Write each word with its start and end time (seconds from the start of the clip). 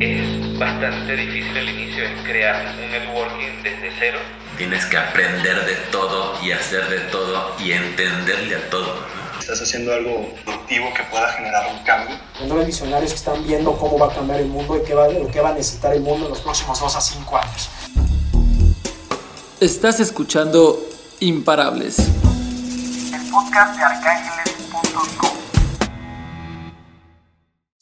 Es 0.00 0.58
bastante 0.58 1.14
difícil 1.14 1.54
al 1.58 1.68
inicio, 1.68 2.04
es 2.04 2.22
crear 2.22 2.74
un 2.74 2.90
networking 2.90 3.62
desde 3.62 3.92
cero. 3.98 4.18
Tienes 4.56 4.86
que 4.86 4.96
aprender 4.96 5.66
de 5.66 5.74
todo 5.92 6.42
y 6.42 6.52
hacer 6.52 6.88
de 6.88 7.00
todo 7.10 7.54
y 7.58 7.72
entenderle 7.72 8.56
a 8.56 8.70
todo. 8.70 8.94
Estás 9.38 9.60
haciendo 9.60 9.92
algo 9.92 10.34
productivo 10.42 10.94
que 10.94 11.02
pueda 11.02 11.30
generar 11.32 11.70
un 11.70 11.84
cambio. 11.84 12.16
Los 12.46 12.64
visionarios 12.64 13.10
que 13.10 13.18
están 13.18 13.46
viendo 13.46 13.76
cómo 13.76 13.98
va 13.98 14.10
a 14.10 14.14
cambiar 14.14 14.40
el 14.40 14.46
mundo 14.46 14.78
y 14.78 14.86
qué 14.86 14.94
va, 14.94 15.06
lo 15.08 15.30
que 15.30 15.40
va 15.40 15.50
a 15.50 15.54
necesitar 15.54 15.92
el 15.92 16.00
mundo 16.00 16.24
en 16.24 16.30
los 16.30 16.40
próximos 16.40 16.80
dos 16.80 16.96
a 16.96 17.00
cinco 17.02 17.36
años. 17.36 17.68
Estás 19.60 20.00
escuchando 20.00 20.80
Imparables. 21.20 21.98
El 21.98 23.30
podcast 23.30 23.76
de 23.76 23.84
arcángeles.com. 23.84 25.39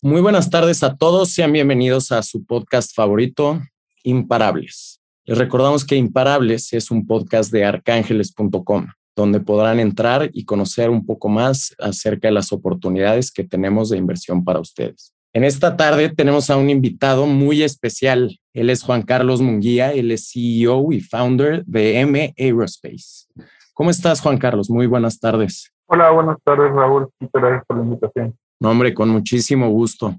Muy 0.01 0.21
buenas 0.21 0.49
tardes 0.49 0.85
a 0.85 0.97
todos, 0.97 1.31
sean 1.31 1.53
bienvenidos 1.53 2.13
a 2.13 2.23
su 2.23 2.47
podcast 2.47 2.95
favorito, 2.95 3.59
Imparables. 4.05 5.03
Les 5.25 5.37
recordamos 5.37 5.85
que 5.85 5.97
Imparables 5.97 6.73
es 6.73 6.93
un 6.93 7.05
podcast 7.05 7.51
de 7.51 7.65
arcángeles.com, 7.65 8.87
donde 9.17 9.41
podrán 9.41 9.81
entrar 9.81 10.31
y 10.33 10.45
conocer 10.45 10.89
un 10.89 11.05
poco 11.05 11.29
más 11.29 11.75
acerca 11.81 12.29
de 12.29 12.35
las 12.35 12.53
oportunidades 12.53 13.33
que 13.33 13.43
tenemos 13.43 13.91
de 13.91 13.97
inversión 13.97 14.45
para 14.45 14.61
ustedes. 14.61 15.13
En 15.33 15.43
esta 15.43 15.77
tarde 15.77 16.11
tenemos 16.11 16.49
a 16.49 16.57
un 16.57 16.71
invitado 16.71 17.27
muy 17.27 17.65
especial. 17.65 18.39
Él 18.55 18.71
es 18.71 18.85
Juan 18.85 19.03
Carlos 19.03 19.41
Munguía, 19.41 19.93
él 19.93 20.13
es 20.13 20.31
CEO 20.31 20.93
y 20.93 21.01
founder 21.01 21.65
de 21.65 21.99
M 21.99 22.35
Aerospace. 22.39 23.27
¿Cómo 23.75 23.91
estás, 23.91 24.21
Juan 24.21 24.39
Carlos? 24.39 24.71
Muy 24.71 24.87
buenas 24.87 25.19
tardes. 25.19 25.73
Hola, 25.87 26.13
buenas 26.13 26.37
tardes, 26.45 26.71
Raúl. 26.73 27.09
Muchas 27.19 27.43
gracias 27.43 27.65
por 27.67 27.79
la 27.79 27.83
invitación. 27.83 28.39
No, 28.61 28.71
hombre, 28.71 28.93
con 28.93 29.09
muchísimo 29.09 29.69
gusto. 29.69 30.15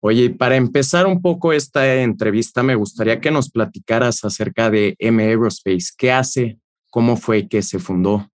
Oye, 0.00 0.30
para 0.30 0.56
empezar 0.56 1.06
un 1.06 1.20
poco 1.20 1.52
esta 1.52 1.84
entrevista, 1.96 2.62
me 2.62 2.74
gustaría 2.74 3.20
que 3.20 3.30
nos 3.30 3.50
platicaras 3.50 4.24
acerca 4.24 4.70
de 4.70 4.94
M 4.98 5.22
Aerospace. 5.22 5.92
¿Qué 5.98 6.12
hace? 6.12 6.58
¿Cómo 6.88 7.16
fue 7.16 7.48
que 7.48 7.62
se 7.62 7.78
fundó? 7.78 8.26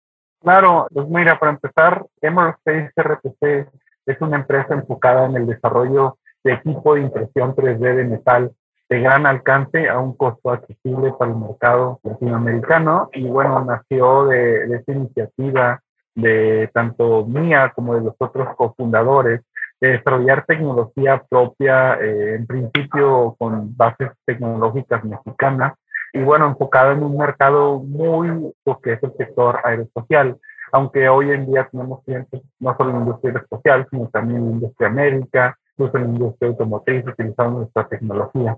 Claro, 0.42 0.88
pues 0.94 1.08
mira, 1.08 1.40
para 1.40 1.54
empezar, 1.54 2.06
M 2.22 2.40
Aerospace 2.40 3.68
es 4.06 4.22
una 4.22 4.38
empresa 4.38 4.76
enfocada 4.76 5.26
en 5.26 5.38
el 5.38 5.48
desarrollo 5.48 6.20
de 6.44 6.54
equipo 6.54 6.94
de 6.94 7.02
impresión 7.02 7.56
3D 7.56 7.96
de 7.96 8.04
metal 8.04 8.52
de 8.88 9.00
gran 9.00 9.26
alcance 9.26 9.90
a 9.90 9.98
un 9.98 10.16
costo 10.16 10.52
accesible 10.52 11.14
para 11.18 11.32
el 11.32 11.38
mercado 11.38 12.00
latinoamericano. 12.04 13.10
Y 13.14 13.24
bueno, 13.24 13.66
nació 13.66 14.26
de, 14.26 14.68
de 14.68 14.76
esta 14.76 14.92
iniciativa 14.92 15.82
de 16.16 16.70
tanto 16.74 17.26
mía 17.26 17.72
como 17.76 17.96
de 17.96 18.02
los 18.02 18.16
otros 18.18 18.56
cofundadores, 18.56 19.42
de 19.82 19.90
desarrollar 19.90 20.46
tecnología 20.46 21.24
propia, 21.30 21.96
eh, 21.96 22.36
en 22.36 22.48
principio 22.48 23.36
con 23.38 23.76
bases 23.76 24.10
tecnológicas 24.26 25.04
mexicanas, 25.04 25.74
y 26.14 26.20
bueno, 26.22 26.48
enfocada 26.48 26.94
en 26.94 27.04
un 27.04 27.18
mercado 27.18 27.80
muy, 27.80 28.30
lo 28.66 28.80
que 28.80 28.94
es 28.94 29.04
el 29.04 29.14
sector 29.18 29.60
aeroespacial, 29.66 30.38
aunque 30.72 31.10
hoy 31.10 31.32
en 31.32 31.46
día 31.46 31.68
tenemos 31.70 32.04
clientes 32.06 32.42
no 32.60 32.76
solo 32.78 32.92
en 32.92 32.96
la 32.96 33.02
industria 33.02 33.32
aeroespacial, 33.32 33.88
sino 33.92 34.08
también 34.08 34.40
en 34.40 34.46
la 34.46 34.52
industria 34.54 34.90
médica, 34.90 35.58
incluso 35.74 35.98
en 35.98 36.04
la 36.04 36.10
industria 36.10 36.50
automotriz, 36.50 37.06
utilizando 37.06 37.60
nuestra 37.60 37.88
tecnología. 37.88 38.58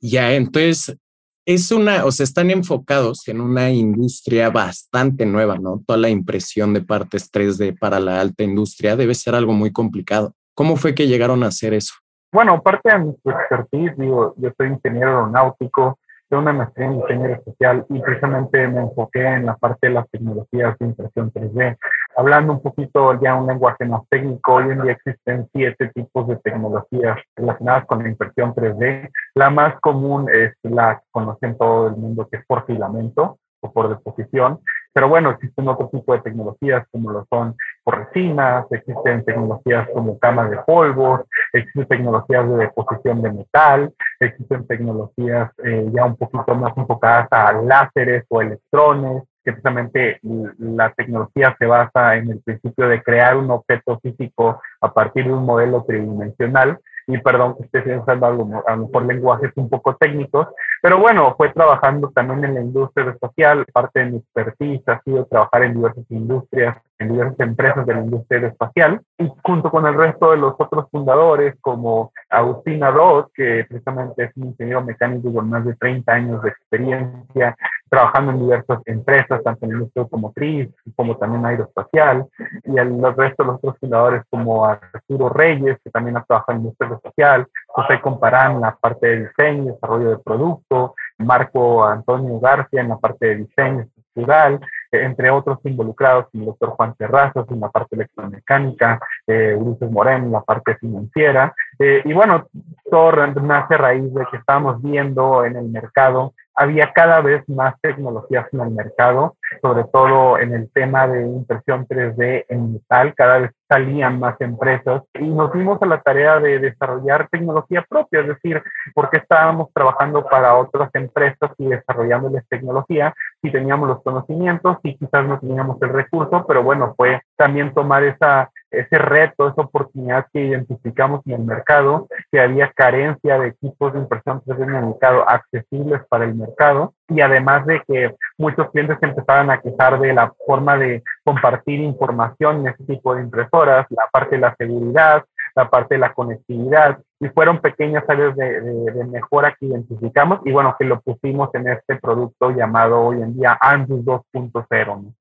Ya, 0.00 0.32
entonces, 0.34 0.98
es 1.44 1.72
una, 1.72 2.04
o 2.04 2.10
sea, 2.12 2.24
están 2.24 2.50
enfocados 2.50 3.26
en 3.28 3.40
una 3.40 3.70
industria 3.70 4.50
bastante 4.50 5.26
nueva, 5.26 5.58
¿no? 5.58 5.82
Toda 5.86 5.98
la 5.98 6.08
impresión 6.08 6.72
de 6.72 6.82
partes 6.82 7.30
3D 7.32 7.78
para 7.78 7.98
la 7.98 8.20
alta 8.20 8.44
industria 8.44 8.96
debe 8.96 9.14
ser 9.14 9.34
algo 9.34 9.52
muy 9.52 9.72
complicado. 9.72 10.34
¿Cómo 10.54 10.76
fue 10.76 10.94
que 10.94 11.08
llegaron 11.08 11.42
a 11.42 11.48
hacer 11.48 11.74
eso? 11.74 11.94
Bueno, 12.32 12.62
parte 12.62 12.90
de 12.90 12.98
mi 12.98 13.10
expertise, 13.24 13.94
digo, 13.96 14.34
yo 14.38 14.50
soy 14.56 14.68
ingeniero 14.68 15.08
aeronáutico, 15.08 15.98
tengo 16.28 16.42
una 16.42 16.52
maestría 16.54 16.86
en 16.86 17.00
diseño 17.00 17.26
especial 17.26 17.84
y 17.90 18.00
precisamente 18.00 18.66
me 18.68 18.80
enfoqué 18.80 19.22
en 19.22 19.46
la 19.46 19.56
parte 19.56 19.88
de 19.88 19.94
las 19.94 20.08
tecnologías 20.08 20.78
de 20.78 20.86
impresión 20.86 21.30
3D. 21.30 21.76
Hablando 22.14 22.52
un 22.52 22.60
poquito 22.60 23.18
ya 23.22 23.34
un 23.34 23.46
lenguaje 23.46 23.86
más 23.86 24.02
técnico, 24.10 24.54
hoy 24.54 24.70
en 24.70 24.82
día 24.82 24.92
existen 24.92 25.48
siete 25.52 25.90
tipos 25.94 26.28
de 26.28 26.36
tecnologías 26.36 27.18
relacionadas 27.34 27.86
con 27.86 28.02
la 28.02 28.08
impresión 28.10 28.54
3D. 28.54 29.10
La 29.34 29.48
más 29.48 29.80
común 29.80 30.28
es 30.30 30.52
la 30.62 30.98
que 30.98 31.06
conocen 31.10 31.56
todo 31.56 31.88
el 31.88 31.96
mundo, 31.96 32.28
que 32.30 32.38
es 32.38 32.46
por 32.46 32.66
filamento 32.66 33.38
o 33.60 33.72
por 33.72 33.88
deposición. 33.88 34.60
Pero 34.92 35.08
bueno, 35.08 35.30
existen 35.30 35.66
otro 35.68 35.88
tipo 35.88 36.12
de 36.12 36.20
tecnologías 36.20 36.86
como 36.90 37.12
lo 37.12 37.26
son 37.30 37.56
por 37.82 37.98
resinas, 37.98 38.66
existen 38.70 39.24
tecnologías 39.24 39.88
como 39.94 40.18
camas 40.18 40.50
de 40.50 40.58
polvo, 40.66 41.24
existen 41.54 41.88
tecnologías 41.88 42.46
de 42.46 42.56
deposición 42.56 43.22
de 43.22 43.32
metal, 43.32 43.94
existen 44.20 44.66
tecnologías 44.66 45.50
eh, 45.64 45.88
ya 45.94 46.04
un 46.04 46.16
poquito 46.16 46.54
más 46.54 46.76
enfocadas 46.76 47.26
a 47.30 47.52
láseres 47.54 48.24
o 48.28 48.42
electrones, 48.42 49.22
que 49.44 49.52
precisamente 49.52 50.20
la 50.58 50.92
tecnología 50.92 51.54
se 51.58 51.66
basa 51.66 52.16
en 52.16 52.30
el 52.30 52.40
principio 52.40 52.88
de 52.88 53.02
crear 53.02 53.36
un 53.36 53.50
objeto 53.50 53.98
físico 54.00 54.60
a 54.80 54.92
partir 54.92 55.26
de 55.26 55.32
un 55.32 55.44
modelo 55.44 55.84
tridimensional. 55.84 56.78
Y 57.08 57.18
perdón 57.18 57.56
que 57.56 57.64
esté 57.64 57.98
usando 57.98 58.26
algo, 58.26 58.62
a 58.64 58.76
lo 58.76 58.86
mejor 58.86 59.06
lenguajes 59.06 59.50
un 59.56 59.68
poco 59.68 59.96
técnicos, 59.96 60.46
pero 60.82 60.98
bueno, 60.98 61.34
fue 61.36 61.52
trabajando 61.52 62.10
también 62.10 62.44
en 62.44 62.54
la 62.54 62.60
industria 62.60 63.16
social. 63.20 63.64
Parte 63.72 64.00
de 64.00 64.10
mi 64.10 64.16
expertise 64.18 64.82
ha 64.88 65.00
sido 65.02 65.24
trabajar 65.26 65.62
en 65.62 65.74
diversas 65.74 66.04
industrias, 66.10 66.76
en 66.98 67.12
diversas 67.12 67.38
empresas 67.40 67.86
de 67.86 67.94
la 67.94 68.00
industria 68.00 68.48
espacial. 68.48 69.00
Y 69.18 69.30
junto 69.44 69.70
con 69.70 69.86
el 69.86 69.94
resto 69.94 70.32
de 70.32 70.38
los 70.38 70.54
otros 70.58 70.88
fundadores, 70.90 71.54
como 71.60 72.12
Agustín 72.28 72.82
Arroz, 72.82 73.26
que 73.32 73.64
precisamente 73.68 74.24
es 74.24 74.30
un 74.36 74.48
ingeniero 74.48 74.82
mecánico 74.82 75.32
con 75.32 75.50
más 75.50 75.64
de 75.64 75.74
30 75.76 76.12
años 76.12 76.42
de 76.42 76.48
experiencia, 76.48 77.56
trabajando 77.92 78.32
en 78.32 78.38
diversas 78.38 78.80
empresas, 78.86 79.42
tanto 79.44 79.66
en 79.66 79.72
la 79.72 79.76
industria 79.76 80.04
automotriz 80.04 80.70
como 80.96 81.18
también 81.18 81.44
aeroespacial. 81.44 82.26
Y 82.64 82.78
el, 82.78 83.02
resto 83.14 83.42
de 83.42 83.46
los 83.48 83.56
otros 83.56 83.76
fundadores, 83.78 84.22
como 84.30 84.64
Arturo 84.64 85.28
Reyes, 85.28 85.76
que 85.84 85.90
también 85.90 86.16
ha 86.16 86.24
trabajado 86.24 86.52
en 86.52 86.56
la 86.56 86.62
industria 86.62 86.94
espacial, 86.94 87.46
José 87.66 88.00
Comparán 88.00 88.52
en 88.52 88.60
la 88.62 88.74
parte 88.76 89.06
de 89.06 89.28
diseño 89.28 89.64
y 89.64 89.74
desarrollo 89.74 90.08
de 90.08 90.18
producto, 90.20 90.94
Marco 91.18 91.84
Antonio 91.84 92.40
García 92.40 92.80
en 92.80 92.88
la 92.88 92.96
parte 92.96 93.26
de 93.26 93.36
diseño 93.36 93.82
estructural, 93.82 94.58
entre 94.90 95.30
otros 95.30 95.58
involucrados, 95.64 96.26
el 96.32 96.46
doctor 96.46 96.70
Juan 96.70 96.94
Terrazas 96.94 97.46
en 97.50 97.60
la 97.60 97.68
parte 97.68 97.94
electromecánica, 97.96 99.00
eh, 99.26 99.54
Ulises 99.54 99.90
Moreno 99.90 100.26
en 100.26 100.32
la 100.32 100.42
parte 100.42 100.76
financiera. 100.76 101.54
Eh, 101.84 102.00
y 102.04 102.12
bueno, 102.12 102.46
todo 102.88 103.10
nace 103.26 103.74
a 103.74 103.78
raíz 103.78 104.14
de 104.14 104.24
que 104.30 104.36
estábamos 104.36 104.80
viendo 104.80 105.44
en 105.44 105.56
el 105.56 105.68
mercado 105.68 106.32
había 106.54 106.92
cada 106.92 107.20
vez 107.20 107.48
más 107.48 107.74
tecnologías 107.80 108.46
en 108.52 108.60
el 108.60 108.70
mercado, 108.70 109.36
sobre 109.60 109.84
todo 109.84 110.38
en 110.38 110.52
el 110.52 110.70
tema 110.72 111.06
de 111.06 111.22
impresión 111.22 111.86
3D 111.86 112.44
en 112.48 112.74
metal, 112.74 113.14
cada 113.14 113.38
vez 113.38 113.52
salían 113.68 114.20
más 114.20 114.38
empresas 114.40 115.02
y 115.14 115.24
nos 115.24 115.52
dimos 115.52 115.80
a 115.80 115.86
la 115.86 116.00
tarea 116.02 116.38
de 116.40 116.58
desarrollar 116.58 117.28
tecnología 117.30 117.84
propia, 117.88 118.20
es 118.20 118.28
decir, 118.28 118.62
porque 118.94 119.18
estábamos 119.18 119.70
trabajando 119.72 120.26
para 120.26 120.54
otras 120.56 120.90
empresas 120.94 121.50
y 121.56 121.66
desarrollándoles 121.66 122.46
tecnología 122.48 123.14
si 123.40 123.50
teníamos 123.50 123.88
los 123.88 124.02
conocimientos 124.02 124.76
y 124.82 124.96
quizás 124.96 125.26
no 125.26 125.38
teníamos 125.40 125.80
el 125.80 125.88
recurso, 125.88 126.44
pero 126.46 126.62
bueno, 126.62 126.94
fue 126.96 127.22
también 127.42 127.74
tomar 127.74 128.04
esa 128.04 128.48
ese 128.72 128.98
reto, 128.98 129.48
esa 129.48 129.62
oportunidad 129.62 130.26
que 130.32 130.46
identificamos 130.46 131.20
en 131.26 131.32
el 131.34 131.42
mercado, 131.42 132.08
que 132.30 132.40
había 132.40 132.72
carencia 132.72 133.38
de 133.38 133.48
equipos 133.48 133.92
de 133.92 134.00
impresión 134.00 134.40
3D 134.42 134.62
en 134.62 134.74
el 134.74 134.86
mercado 134.86 135.28
accesibles 135.28 136.00
para 136.08 136.24
el 136.24 136.34
mercado 136.34 136.94
y 137.08 137.20
además 137.20 137.66
de 137.66 137.82
que 137.86 138.14
muchos 138.38 138.70
clientes 138.70 138.98
empezaban 139.02 139.50
a 139.50 139.60
quejar 139.60 140.00
de 140.00 140.14
la 140.14 140.32
forma 140.46 140.78
de 140.78 141.02
compartir 141.22 141.80
información 141.80 142.60
en 142.60 142.68
este 142.68 142.84
tipo 142.84 143.14
de 143.14 143.22
impresoras, 143.22 143.86
la 143.90 144.08
parte 144.10 144.36
de 144.36 144.40
la 144.40 144.54
seguridad, 144.56 145.24
la 145.54 145.68
parte 145.68 145.96
de 145.96 146.00
la 146.00 146.14
conectividad 146.14 146.98
y 147.20 147.28
fueron 147.28 147.60
pequeñas 147.60 148.04
áreas 148.08 148.34
de, 148.36 148.60
de, 148.60 149.04
mejora 149.04 149.54
que 149.58 149.66
identificamos 149.66 150.40
y 150.46 150.52
bueno, 150.52 150.74
que 150.78 150.86
lo 150.86 151.00
pusimos 151.00 151.54
en 151.54 151.68
este 151.68 151.96
producto 151.96 152.50
llamado 152.50 153.00
hoy 153.02 153.20
en 153.20 153.36
día 153.36 153.58
Angus 153.60 154.02
2.0. 154.04 155.12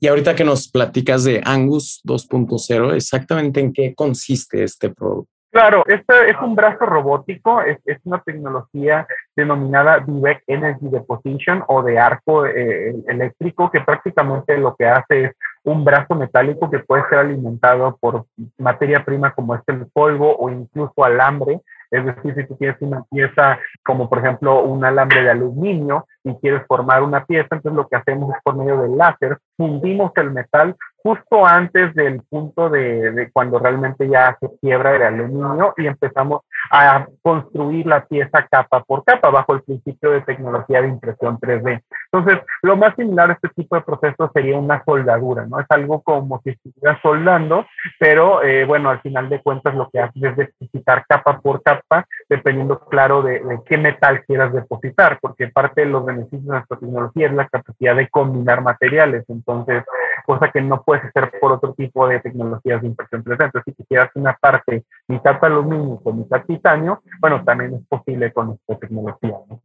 Y 0.00 0.08
ahorita 0.08 0.34
que 0.34 0.44
nos 0.44 0.68
platicas 0.68 1.24
de 1.24 1.40
Angus 1.44 2.02
2.0, 2.04 2.94
exactamente 2.94 3.60
en 3.60 3.72
qué 3.72 3.94
consiste 3.94 4.62
este 4.62 4.90
producto. 4.90 5.30
Claro, 5.54 5.84
este 5.86 6.30
es 6.30 6.36
un 6.42 6.56
brazo 6.56 6.84
robótico, 6.84 7.62
es, 7.62 7.78
es 7.84 7.98
una 8.02 8.20
tecnología 8.20 9.06
denominada 9.36 10.00
Direct 10.00 10.42
Energy 10.48 10.88
Deposition 10.88 11.62
o 11.68 11.80
de 11.80 11.96
arco 11.96 12.44
eh, 12.44 12.92
eléctrico 13.06 13.70
que 13.70 13.80
prácticamente 13.80 14.58
lo 14.58 14.74
que 14.74 14.86
hace 14.86 15.26
es 15.26 15.32
un 15.62 15.84
brazo 15.84 16.16
metálico 16.16 16.68
que 16.68 16.80
puede 16.80 17.08
ser 17.08 17.20
alimentado 17.20 17.96
por 18.00 18.26
materia 18.58 19.04
prima 19.04 19.32
como 19.32 19.54
es 19.54 19.62
el 19.68 19.86
polvo 19.92 20.36
o 20.36 20.50
incluso 20.50 21.04
alambre 21.04 21.60
es 21.94 22.04
decir, 22.04 22.34
si 22.34 22.46
tú 22.46 22.56
tienes 22.56 22.76
una 22.80 23.02
pieza 23.10 23.58
como 23.84 24.08
por 24.08 24.18
ejemplo 24.18 24.64
un 24.64 24.84
alambre 24.84 25.22
de 25.22 25.30
aluminio 25.30 26.06
y 26.24 26.34
quieres 26.34 26.66
formar 26.66 27.02
una 27.02 27.24
pieza, 27.24 27.48
entonces 27.52 27.72
lo 27.72 27.86
que 27.86 27.96
hacemos 27.96 28.34
es 28.34 28.42
por 28.42 28.56
medio 28.56 28.78
del 28.78 28.96
láser 28.96 29.38
fundimos 29.56 30.10
el 30.16 30.32
metal 30.32 30.76
justo 31.04 31.44
antes 31.44 31.94
del 31.94 32.22
punto 32.22 32.70
de, 32.70 33.12
de, 33.12 33.30
cuando 33.30 33.58
realmente 33.58 34.08
ya 34.08 34.38
se 34.40 34.48
quiebra 34.58 34.96
el 34.96 35.02
aluminio 35.02 35.74
y 35.76 35.86
empezamos 35.86 36.40
a 36.70 37.06
construir 37.20 37.86
la 37.86 38.06
pieza 38.06 38.46
capa 38.50 38.82
por 38.82 39.04
capa 39.04 39.28
bajo 39.28 39.52
el 39.52 39.62
principio 39.62 40.12
de 40.12 40.22
tecnología 40.22 40.80
de 40.80 40.88
impresión 40.88 41.38
3D. 41.38 41.82
Entonces, 42.10 42.40
lo 42.62 42.78
más 42.78 42.96
similar 42.96 43.28
a 43.28 43.34
este 43.34 43.50
tipo 43.50 43.76
de 43.76 43.82
proceso 43.82 44.30
sería 44.32 44.56
una 44.56 44.82
soldadura, 44.82 45.44
¿no? 45.44 45.60
Es 45.60 45.66
algo 45.68 46.00
como 46.00 46.40
si 46.42 46.50
estuvieras 46.50 46.98
soldando, 47.02 47.66
pero 48.00 48.42
eh, 48.42 48.64
bueno, 48.64 48.88
al 48.88 49.02
final 49.02 49.28
de 49.28 49.42
cuentas 49.42 49.74
lo 49.74 49.90
que 49.90 50.00
haces 50.00 50.22
es 50.22 50.36
depositar 50.36 51.04
capa 51.06 51.38
por 51.38 51.62
capa, 51.62 52.06
dependiendo, 52.30 52.78
claro, 52.78 53.20
de, 53.20 53.40
de 53.40 53.60
qué 53.66 53.76
metal 53.76 54.24
quieras 54.24 54.54
depositar, 54.54 55.18
porque 55.20 55.48
parte 55.48 55.82
de 55.82 55.88
los 55.88 56.02
beneficios 56.06 56.46
de 56.46 56.52
nuestra 56.52 56.78
tecnología 56.78 57.26
es 57.26 57.34
la 57.34 57.46
capacidad 57.46 57.94
de 57.94 58.08
combinar 58.08 58.62
materiales. 58.62 59.24
Entonces, 59.28 59.84
cosa 60.24 60.50
que 60.50 60.62
no 60.62 60.82
puedes 60.94 61.14
hacer 61.16 61.38
por 61.40 61.52
otro 61.52 61.74
tipo 61.74 62.06
de 62.08 62.20
tecnologías 62.20 62.82
de 62.82 62.88
impresión 62.88 63.24
3D. 63.24 63.44
Entonces, 63.44 63.62
si 63.66 63.82
quisieras 63.82 64.10
una 64.14 64.36
parte 64.40 64.84
mitad 65.08 65.42
aluminio 65.42 66.00
con 66.02 66.18
mitad 66.18 66.44
titanio, 66.44 67.02
bueno, 67.20 67.42
también 67.44 67.74
es 67.74 67.86
posible 67.88 68.32
con 68.32 68.52
esta 68.52 68.78
tecnología. 68.78 69.34
¿no? 69.48 69.62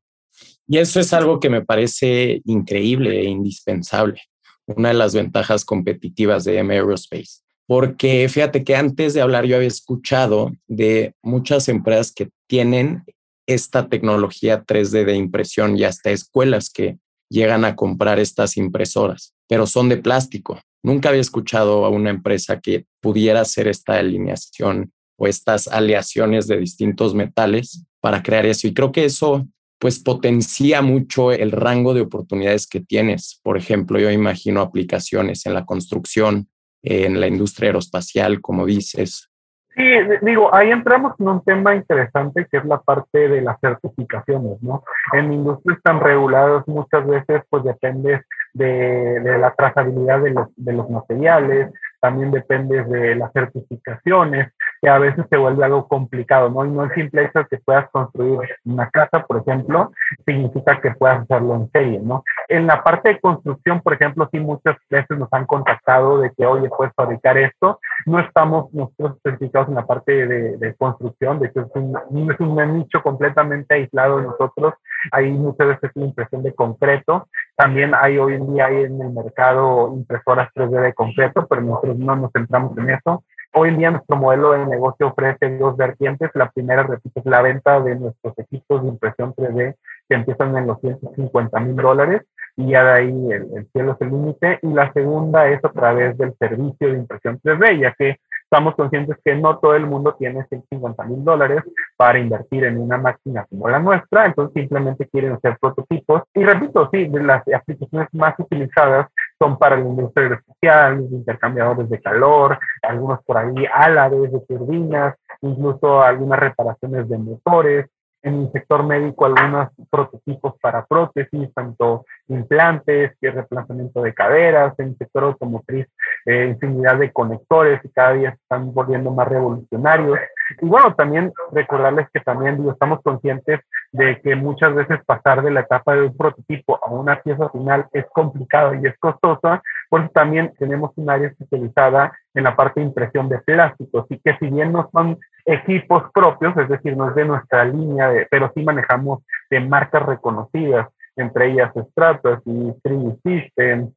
Y 0.68 0.78
eso 0.78 1.00
es 1.00 1.14
algo 1.14 1.40
que 1.40 1.50
me 1.50 1.64
parece 1.64 2.42
increíble 2.46 3.20
e 3.20 3.26
indispensable. 3.26 4.22
Una 4.66 4.90
de 4.90 4.96
las 4.96 5.16
ventajas 5.16 5.66
competitivas 5.66 6.44
de 6.44 6.60
M 6.60 6.74
Aerospace. 6.74 7.42
Porque 7.68 8.28
fíjate 8.30 8.64
que 8.64 8.76
antes 8.76 9.14
de 9.14 9.22
hablar 9.22 9.46
yo 9.46 9.56
había 9.56 9.68
escuchado 9.68 10.52
de 10.68 11.14
muchas 11.22 11.70
empresas 11.70 12.12
que 12.12 12.30
tienen 12.48 13.04
esta 13.48 13.90
tecnología 13.90 14.64
3D 14.64 15.06
de 15.06 15.16
impresión 15.16 15.78
y 15.78 15.84
hasta 15.84 16.12
escuelas 16.12 16.70
que 16.70 16.98
llegan 17.30 17.66
a 17.66 17.76
comprar 17.76 18.20
estas 18.20 18.58
impresoras, 18.58 19.34
pero 19.48 19.68
son 19.68 19.90
de 19.90 19.98
plástico. 19.98 20.60
Nunca 20.84 21.10
había 21.10 21.22
escuchado 21.22 21.86
a 21.86 21.90
una 21.90 22.10
empresa 22.10 22.60
que 22.60 22.86
pudiera 23.02 23.42
hacer 23.42 23.68
esta 23.68 23.98
alineación 23.98 24.92
o 25.18 25.28
estas 25.28 25.68
aleaciones 25.68 26.48
de 26.48 26.58
distintos 26.58 27.14
metales 27.14 27.86
para 28.02 28.24
crear 28.24 28.46
eso. 28.46 28.68
Y 28.68 28.74
creo 28.74 28.92
que 28.92 29.06
eso 29.06 29.48
pues 29.80 30.00
potencia 30.00 30.82
mucho 30.82 31.32
el 31.32 31.52
rango 31.52 31.94
de 31.94 32.02
oportunidades 32.02 32.68
que 32.68 32.82
tienes. 32.82 33.40
Por 33.44 33.58
ejemplo, 33.58 33.98
yo 33.98 34.12
imagino 34.12 34.62
aplicaciones 34.62 35.46
en 35.46 35.54
la 35.54 35.66
construcción, 35.66 36.50
en 36.84 37.20
la 37.20 37.28
industria 37.28 37.70
aeroespacial, 37.70 38.42
como 38.42 38.66
dices. 38.66 39.29
Sí, 39.76 39.84
digo, 40.22 40.54
ahí 40.54 40.72
entramos 40.72 41.14
en 41.20 41.28
un 41.28 41.44
tema 41.44 41.76
interesante 41.76 42.48
que 42.52 42.58
es 42.58 42.66
la 42.66 42.80
parte 42.82 43.30
de 43.30 43.42
las 43.42 43.60
certificaciones, 43.62 44.62
¿no? 44.62 44.84
En 45.14 45.32
industrias 45.32 45.80
tan 45.84 46.00
reguladas 46.00 46.68
muchas 46.68 47.08
veces 47.08 47.44
pues 47.50 47.64
depende 47.64 48.24
de, 48.54 49.38
la 49.40 49.54
trazabilidad 49.54 50.22
de 50.22 50.32
los, 50.32 50.48
de 50.56 50.74
los 50.74 50.90
materiales, 50.90 51.72
también 52.02 52.32
depende 52.32 52.84
de 52.84 53.16
las 53.16 53.32
certificaciones, 53.32 54.52
que 54.82 54.90
a 54.90 54.98
veces 54.98 55.26
se 55.30 55.38
vuelve 55.38 55.66
algo 55.66 55.88
complicado, 55.88 56.50
¿no? 56.50 56.66
Y 56.66 56.70
no 56.70 56.84
el 56.84 56.94
simple 56.94 57.26
hecho 57.26 57.46
que 57.50 57.58
puedas 57.58 57.90
construir 57.90 58.40
una 58.66 58.90
casa, 58.90 59.26
por 59.26 59.38
ejemplo, 59.38 59.92
significa 60.26 60.80
que 60.82 60.92
puedas 60.92 61.22
hacerlo 61.22 61.56
en 61.56 61.72
serie, 61.72 62.00
¿no? 62.00 62.24
En 62.48 62.68
la 62.68 62.84
parte 62.84 63.10
de 63.10 63.20
construcción, 63.20 63.82
por 63.82 63.94
ejemplo, 63.94 64.30
sí 64.32 64.40
muchas 64.40 64.78
veces 64.90 65.18
nos 65.18 65.30
han 65.32 65.46
contactado 65.46 66.20
de 66.20 66.32
que, 66.32 66.46
oye, 66.46 66.70
puedes 66.70 66.94
fabricar 66.96 67.38
esto. 67.38 67.80
No 68.06 68.20
estamos 68.20 68.74
nosotros 68.74 69.18
certificados 69.24 69.70
en 69.70 69.76
la 69.76 69.86
parte 69.86 70.28
de, 70.28 70.76
construcción, 70.76 71.40
de 71.40 71.48
es 71.48 71.56
un, 71.76 72.32
es 72.32 72.40
un 72.40 72.78
nicho 72.78 73.02
completamente 73.02 73.76
aislado 73.76 74.18
de 74.18 74.24
nosotros. 74.24 74.74
Hay 75.12 75.32
muchas 75.32 75.68
veces 75.68 75.92
la 75.96 76.06
impresión 76.06 76.44
de 76.44 76.54
concreto. 76.54 77.28
También 77.56 77.94
hay 77.94 78.18
hoy 78.18 78.36
en 78.36 78.54
día 78.54 78.70
en 78.70 79.02
el 79.02 79.12
mercado 79.12 79.94
impresoras 79.94 80.50
3D 80.54 80.82
de 80.82 80.94
concreto, 80.94 81.48
pero 81.48 81.62
nosotros 81.62 81.98
no 81.98 82.16
nos 82.16 82.32
centramos 82.32 82.78
en 82.78 82.90
eso. 82.92 83.24
Hoy 83.52 83.70
en 83.70 83.78
día 83.78 83.92
nuestro 83.92 84.16
modelo 84.16 84.52
de 84.52 84.66
negocio 84.66 85.08
ofrece 85.08 85.58
dos 85.58 85.76
vertientes. 85.76 86.30
La 86.36 86.52
primera, 86.52 86.84
repito, 86.84 87.20
es 87.20 87.26
la 87.26 87.42
venta 87.42 87.80
de 87.82 87.96
nuestros 87.96 88.38
equipos 88.38 88.84
de 88.84 88.90
impresión 88.90 89.34
3D 89.34 89.76
que 90.08 90.16
empiezan 90.16 90.56
en 90.56 90.68
los 90.68 90.80
150 90.82 91.60
mil 91.60 91.76
dólares 91.76 92.22
y 92.56 92.72
ya 92.72 92.84
de 92.84 92.92
ahí 92.92 93.32
el, 93.32 93.48
el 93.56 93.68
cielo 93.72 93.94
es 93.94 94.02
el 94.02 94.10
límite. 94.10 94.60
Y 94.62 94.68
la 94.74 94.94
segunda 94.94 95.48
es 95.48 95.64
a 95.66 95.70
través 95.72 96.18
del 96.18 96.36
servicio 96.38 96.92
de 96.92 96.98
impresión 97.00 97.40
3D, 97.42 97.80
ya 97.82 97.94
que 97.98 98.20
estamos 98.52 98.76
conscientes 98.76 99.16
que 99.24 99.36
no 99.36 99.60
todo 99.60 99.76
el 99.76 99.86
mundo 99.86 100.16
tiene 100.18 100.44
150 100.46 101.04
mil 101.04 101.24
dólares 101.24 101.64
para 101.96 102.18
invertir 102.18 102.64
en 102.64 102.80
una 102.80 102.98
máquina 102.98 103.46
como 103.48 103.70
la 103.70 103.78
nuestra, 103.78 104.26
entonces 104.26 104.54
simplemente 104.56 105.08
quieren 105.08 105.34
hacer 105.34 105.58
prototipos. 105.62 106.24
Y 106.34 106.44
repito, 106.44 106.90
sí, 106.92 107.08
las 107.10 107.44
aplicaciones 107.54 108.08
más 108.12 108.34
utilizadas 108.40 109.08
son 109.40 109.58
para 109.58 109.78
la 109.78 109.86
industria 109.86 110.24
aeroespacial, 110.26 111.08
intercambiadores 111.12 111.90
de 111.90 112.02
calor, 112.02 112.60
algunos 112.82 113.24
por 113.24 113.38
ahí 113.38 113.66
alares 113.74 114.32
de 114.32 114.40
turbinas, 114.42 115.16
incluso 115.42 116.02
algunas 116.02 116.40
reparaciones 116.40 117.08
de 117.08 117.18
motores, 117.18 117.86
en 118.22 118.42
el 118.42 118.52
sector 118.52 118.84
médico 118.84 119.26
algunos 119.26 119.70
prototipos 119.90 120.56
para 120.62 120.86
prótesis, 120.86 121.54
tanto 121.54 122.06
implantes 122.28 123.14
y 123.22 123.28
reemplazamiento 123.28 124.02
de 124.02 124.14
caderas, 124.14 124.78
en 124.78 124.90
el 124.90 124.98
sector 124.98 125.24
automotriz 125.24 125.88
eh, 126.26 126.48
infinidad 126.50 126.98
de 126.98 127.12
conectores 127.12 127.80
y 127.84 127.90
cada 127.90 128.14
día 128.14 128.32
se 128.32 128.42
están 128.42 128.74
volviendo 128.74 129.12
más 129.12 129.28
revolucionarios. 129.28 130.20
Y 130.62 130.66
bueno, 130.66 130.94
también 130.96 131.32
recordarles 131.52 132.08
que 132.14 132.20
también 132.20 132.58
digo, 132.58 132.72
estamos 132.72 133.02
conscientes 133.04 133.62
de 133.92 134.22
que 134.22 134.36
muchas 134.36 134.74
veces 134.76 135.00
pasar 135.06 135.42
de 135.42 135.52
la 135.52 135.62
etapa 135.62 135.96
de 135.96 136.04
un 136.04 136.16
prototipo 136.16 136.80
a 136.84 136.90
una 136.92 137.22
pieza 137.22 137.50
final 137.50 137.88
es 137.92 138.06
complicado 138.14 138.76
y 138.76 138.86
es 138.86 138.98
costosa, 139.00 139.62
por 139.90 140.02
eso 140.02 140.12
también 140.14 140.54
tenemos 140.60 140.92
un 140.96 141.10
área 141.10 141.28
especializada 141.28 142.12
en 142.34 142.44
la 142.44 142.56
parte 142.56 142.80
de 142.80 142.88
impresión 142.88 143.28
de 143.30 143.40
plásticos 143.40 144.06
y 144.10 144.20
que 144.20 144.38
si 144.38 144.48
bien 144.48 144.72
no 144.72 144.90
son 144.92 145.18
equipos 145.46 146.04
propios, 146.14 146.56
es 146.58 146.70
decir, 146.70 146.96
no 146.96 147.10
es 147.10 147.16
de 147.16 147.26
nuestra 147.26 147.66
línea, 147.66 148.28
pero 148.30 148.52
sí 148.54 148.64
manejamos 148.64 149.24
de 149.50 149.60
marcas 149.60 150.06
reconocidas, 150.06 150.88
entre 151.16 151.52
ellas 151.52 151.72
Stratos 151.92 152.42
y 152.46 152.72
3D 152.84 153.20
System, 153.24 153.92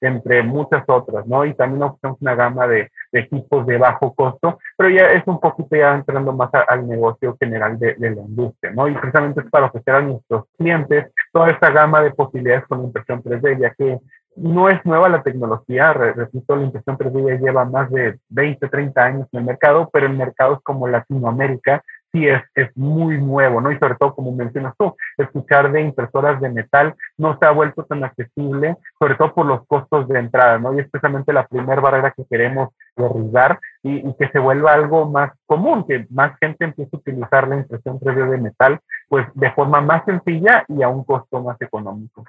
entre 0.00 0.42
muchas 0.42 0.84
otras, 0.86 1.26
¿no? 1.26 1.44
Y 1.44 1.54
también 1.54 1.82
ofrecemos 1.82 2.18
una 2.20 2.34
gama 2.34 2.66
de, 2.66 2.90
de, 3.12 3.20
equipos 3.20 3.66
de 3.66 3.78
bajo 3.78 4.14
costo, 4.14 4.58
pero 4.76 4.90
ya 4.90 5.06
es 5.12 5.22
un 5.26 5.40
poquito 5.40 5.76
ya 5.76 5.94
entrando 5.94 6.32
más 6.32 6.52
a, 6.54 6.60
al 6.60 6.86
negocio 6.86 7.36
general 7.38 7.78
de, 7.78 7.94
de, 7.94 8.10
la 8.10 8.22
industria, 8.22 8.72
¿no? 8.72 8.88
Y 8.88 8.94
precisamente 8.94 9.40
es 9.40 9.50
para 9.50 9.66
ofrecer 9.66 9.94
a 9.94 10.00
nuestros 10.02 10.44
clientes 10.58 11.12
toda 11.32 11.50
esta 11.50 11.70
gama 11.70 12.02
de 12.02 12.12
posibilidades 12.12 12.66
con 12.66 12.84
impresión 12.84 13.22
3D, 13.22 13.60
ya 13.60 13.70
que 13.70 13.98
no 14.36 14.68
es 14.68 14.84
nueva 14.84 15.08
la 15.08 15.22
tecnología, 15.22 15.92
repito, 15.94 16.56
la 16.56 16.64
impresión 16.64 16.98
3D 16.98 17.28
ya 17.28 17.40
lleva 17.40 17.64
más 17.64 17.90
de 17.90 18.18
20, 18.28 18.68
30 18.68 19.02
años 19.02 19.28
en 19.32 19.40
el 19.40 19.46
mercado, 19.46 19.88
pero 19.92 20.06
en 20.06 20.16
mercados 20.16 20.60
como 20.62 20.86
Latinoamérica 20.86 21.82
sí 22.16 22.26
es, 22.26 22.42
es 22.54 22.76
muy 22.76 23.18
nuevo, 23.18 23.60
¿no? 23.60 23.70
Y 23.70 23.78
sobre 23.78 23.96
todo, 23.96 24.14
como 24.14 24.32
mencionas 24.32 24.74
tú, 24.78 24.94
escuchar 25.18 25.70
de 25.72 25.82
impresoras 25.82 26.40
de 26.40 26.48
metal 26.48 26.94
no 27.16 27.38
se 27.38 27.46
ha 27.46 27.50
vuelto 27.50 27.84
tan 27.84 28.04
accesible, 28.04 28.76
sobre 28.98 29.14
todo 29.16 29.34
por 29.34 29.46
los 29.46 29.66
costos 29.66 30.08
de 30.08 30.18
entrada, 30.18 30.58
¿no? 30.58 30.74
Y 30.74 30.80
es 30.80 30.90
precisamente 30.90 31.32
la 31.32 31.46
primera 31.46 31.80
barrera 31.80 32.14
que 32.16 32.24
queremos 32.28 32.70
derribar 32.96 33.60
y, 33.82 34.08
y, 34.08 34.14
que 34.18 34.28
se 34.30 34.38
vuelva 34.38 34.72
algo 34.72 35.08
más 35.08 35.32
común, 35.46 35.84
que 35.86 36.06
más 36.10 36.36
gente 36.40 36.64
empiece 36.64 36.90
a 36.92 36.98
utilizar 36.98 37.48
la 37.48 37.56
impresión 37.56 38.00
3D 38.00 38.30
de 38.30 38.38
metal, 38.38 38.80
pues 39.08 39.26
de 39.34 39.52
forma 39.52 39.80
más 39.80 40.04
sencilla 40.04 40.64
y 40.68 40.82
a 40.82 40.88
un 40.88 41.04
costo 41.04 41.42
más 41.42 41.60
económico. 41.60 42.24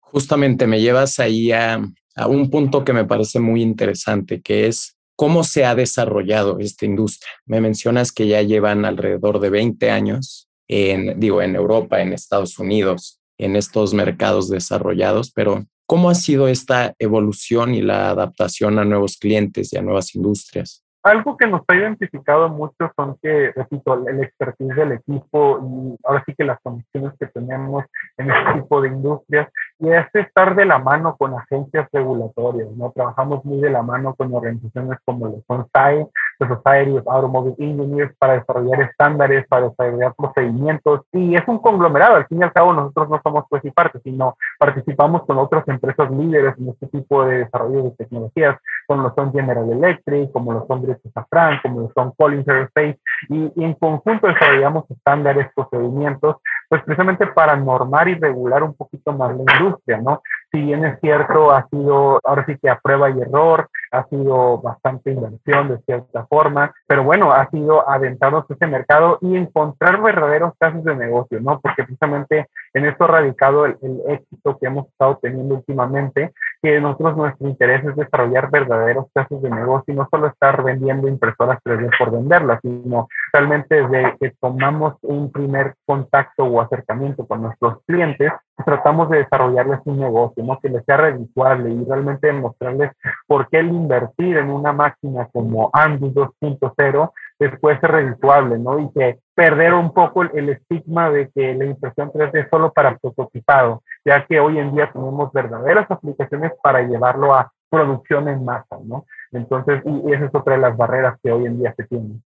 Justamente 0.00 0.66
me 0.66 0.80
llevas 0.80 1.18
ahí 1.18 1.52
a, 1.52 1.80
a 2.16 2.26
un 2.26 2.50
punto 2.50 2.84
que 2.84 2.92
me 2.92 3.04
parece 3.04 3.40
muy 3.40 3.62
interesante, 3.62 4.40
que 4.40 4.66
es 4.66 4.96
cómo 5.16 5.44
se 5.44 5.64
ha 5.64 5.74
desarrollado 5.74 6.58
esta 6.58 6.86
industria. 6.86 7.32
Me 7.46 7.60
mencionas 7.60 8.12
que 8.12 8.26
ya 8.26 8.42
llevan 8.42 8.84
alrededor 8.84 9.40
de 9.40 9.50
20 9.50 9.90
años 9.90 10.48
en, 10.68 11.18
digo, 11.20 11.42
en 11.42 11.54
Europa, 11.54 12.00
en 12.00 12.12
Estados 12.12 12.58
Unidos, 12.58 13.20
en 13.38 13.56
estos 13.56 13.94
mercados 13.94 14.48
desarrollados, 14.48 15.32
pero 15.32 15.64
¿cómo 15.86 16.10
ha 16.10 16.14
sido 16.14 16.48
esta 16.48 16.94
evolución 16.98 17.74
y 17.74 17.82
la 17.82 18.10
adaptación 18.10 18.78
a 18.78 18.84
nuevos 18.84 19.16
clientes 19.16 19.72
y 19.72 19.76
a 19.76 19.82
nuevas 19.82 20.14
industrias? 20.14 20.82
Algo 21.04 21.36
que 21.36 21.48
nos 21.48 21.62
ha 21.66 21.74
identificado 21.74 22.48
mucho 22.48 22.92
son 22.94 23.16
que, 23.20 23.52
repito, 23.56 24.06
el 24.06 24.22
expertise 24.22 24.76
del 24.76 24.92
equipo 24.92 25.58
y 25.60 25.96
ahora 26.04 26.22
sí 26.24 26.32
que 26.34 26.44
las 26.44 26.60
condiciones 26.60 27.12
que 27.18 27.26
tenemos 27.26 27.84
en 28.16 28.30
este 28.30 28.60
tipo 28.60 28.80
de 28.80 28.88
industrias 28.88 29.48
y 29.80 29.90
es 29.90 30.06
estar 30.14 30.54
de 30.54 30.64
la 30.64 30.78
mano 30.78 31.16
con 31.16 31.34
agencias 31.34 31.88
regulatorias, 31.92 32.68
¿no? 32.76 32.92
Trabajamos 32.92 33.44
muy 33.44 33.60
de 33.60 33.70
la 33.70 33.82
mano 33.82 34.14
con 34.14 34.32
organizaciones 34.32 34.98
como 35.04 35.26
los 35.26 35.44
SONSAI, 35.48 36.06
the 36.38 36.46
Society 36.46 36.96
of 36.96 37.08
Automobile 37.08 37.56
Engineers, 37.58 38.14
para 38.18 38.34
desarrollar 38.34 38.82
estándares, 38.82 39.46
para 39.48 39.70
desarrollar 39.70 40.14
procedimientos 40.14 41.00
y 41.12 41.34
es 41.34 41.42
un 41.48 41.58
conglomerado, 41.58 42.14
al 42.14 42.26
fin 42.26 42.40
y 42.40 42.42
al 42.44 42.52
cabo 42.52 42.72
nosotros 42.72 43.08
no 43.08 43.20
somos 43.24 43.44
juez 43.48 43.64
y 43.64 43.70
parte, 43.72 43.98
sino 44.04 44.36
participamos 44.58 45.24
con 45.24 45.38
otras 45.38 45.66
empresas 45.66 46.10
líderes 46.12 46.54
en 46.58 46.68
este 46.68 46.86
tipo 46.86 47.24
de 47.24 47.38
desarrollo 47.38 47.82
de 47.82 47.90
tecnologías, 47.92 48.56
como 48.86 49.02
lo 49.02 49.14
son 49.14 49.32
General 49.32 49.68
Electric, 49.68 50.30
como 50.30 50.52
lo 50.52 50.64
son 50.66 50.82
Safran, 51.14 51.60
como 51.62 51.90
son 51.94 52.12
Aerospace, 52.18 52.98
y, 53.28 53.52
y 53.56 53.64
en 53.64 53.74
conjunto 53.74 54.26
desarrollamos 54.26 54.90
estándares, 54.90 55.48
procedimientos, 55.54 56.36
pues 56.68 56.82
precisamente 56.84 57.26
para 57.28 57.56
normar 57.56 58.08
y 58.08 58.14
regular 58.14 58.62
un 58.62 58.74
poquito 58.74 59.12
más 59.12 59.36
la 59.36 59.42
industria, 59.58 59.98
¿no? 59.98 60.22
si 60.52 60.60
bien 60.60 60.84
es 60.84 61.00
cierto, 61.00 61.50
ha 61.50 61.66
sido 61.68 62.20
ahora 62.22 62.44
sí 62.46 62.56
que 62.60 62.68
a 62.68 62.78
prueba 62.78 63.10
y 63.10 63.20
error, 63.20 63.70
ha 63.92 64.04
sido 64.08 64.58
bastante 64.58 65.12
inversión 65.12 65.68
de 65.68 65.78
cierta 65.84 66.26
forma, 66.26 66.72
pero 66.86 67.04
bueno, 67.04 67.32
ha 67.32 67.48
sido 67.50 67.88
adentrarnos 67.88 68.50
a 68.50 68.54
ese 68.54 68.66
mercado 68.66 69.18
y 69.20 69.36
encontrar 69.36 70.00
verdaderos 70.02 70.54
casos 70.58 70.82
de 70.84 70.96
negocio, 70.96 71.40
¿no? 71.40 71.60
Porque 71.60 71.84
precisamente 71.84 72.48
en 72.74 72.86
esto 72.86 73.04
ha 73.04 73.08
radicado 73.08 73.66
el, 73.66 73.76
el 73.82 74.02
éxito 74.08 74.58
que 74.58 74.66
hemos 74.66 74.88
estado 74.88 75.18
teniendo 75.20 75.56
últimamente, 75.56 76.32
que 76.62 76.80
nosotros 76.80 77.16
nuestro 77.16 77.48
interés 77.48 77.84
es 77.84 77.94
desarrollar 77.96 78.50
verdaderos 78.50 79.06
casos 79.12 79.42
de 79.42 79.50
negocio 79.50 79.92
y 79.92 79.96
no 79.96 80.08
solo 80.10 80.28
estar 80.28 80.62
vendiendo 80.62 81.08
impresoras 81.08 81.58
3D 81.64 81.90
por 81.98 82.10
venderlas, 82.10 82.60
sino 82.62 83.08
realmente 83.32 83.82
desde 83.82 84.16
que 84.18 84.32
tomamos 84.40 84.94
un 85.02 85.30
primer 85.30 85.74
contacto 85.84 86.44
o 86.44 86.60
acercamiento 86.60 87.26
con 87.26 87.42
nuestros 87.42 87.78
clientes, 87.86 88.32
tratamos 88.64 89.10
de 89.10 89.18
desarrollarles 89.18 89.80
un 89.84 89.98
negocio, 89.98 90.44
¿no? 90.44 90.58
Que 90.60 90.68
les 90.68 90.84
sea 90.84 90.96
redituable 90.96 91.70
y 91.70 91.84
realmente 91.84 92.28
demostrarles 92.28 92.92
por 93.26 93.48
qué 93.48 93.58
el 93.58 93.72
invertir 93.82 94.36
en 94.36 94.50
una 94.50 94.72
máquina 94.72 95.28
como 95.32 95.70
Andus 95.72 96.14
2.0 96.14 97.12
después 97.38 97.80
ser 97.80 97.90
redituable, 97.90 98.58
¿no? 98.58 98.78
Y 98.78 98.90
que 98.92 99.18
perder 99.34 99.74
un 99.74 99.92
poco 99.92 100.22
el, 100.22 100.48
estigma 100.48 101.10
de 101.10 101.30
que 101.34 101.54
la 101.54 101.64
impresión 101.64 102.10
3D 102.12 102.44
es 102.44 102.46
solo 102.50 102.72
para 102.72 102.96
prototipado, 102.98 103.82
ya 104.04 104.24
que 104.26 104.38
hoy 104.40 104.58
en 104.58 104.74
día 104.74 104.90
tenemos 104.92 105.32
verdaderas 105.32 105.90
aplicaciones 105.90 106.52
para 106.62 106.82
llevarlo 106.82 107.34
a 107.34 107.52
producción 107.68 108.28
en 108.28 108.44
masa, 108.44 108.78
¿no? 108.84 109.06
Entonces, 109.32 109.82
y 109.84 110.12
esa 110.12 110.26
es 110.26 110.34
otra 110.34 110.54
de 110.54 110.60
las 110.60 110.76
barreras 110.76 111.18
que 111.22 111.32
hoy 111.32 111.46
en 111.46 111.58
día 111.58 111.74
se 111.76 111.84
tienen. 111.84 112.22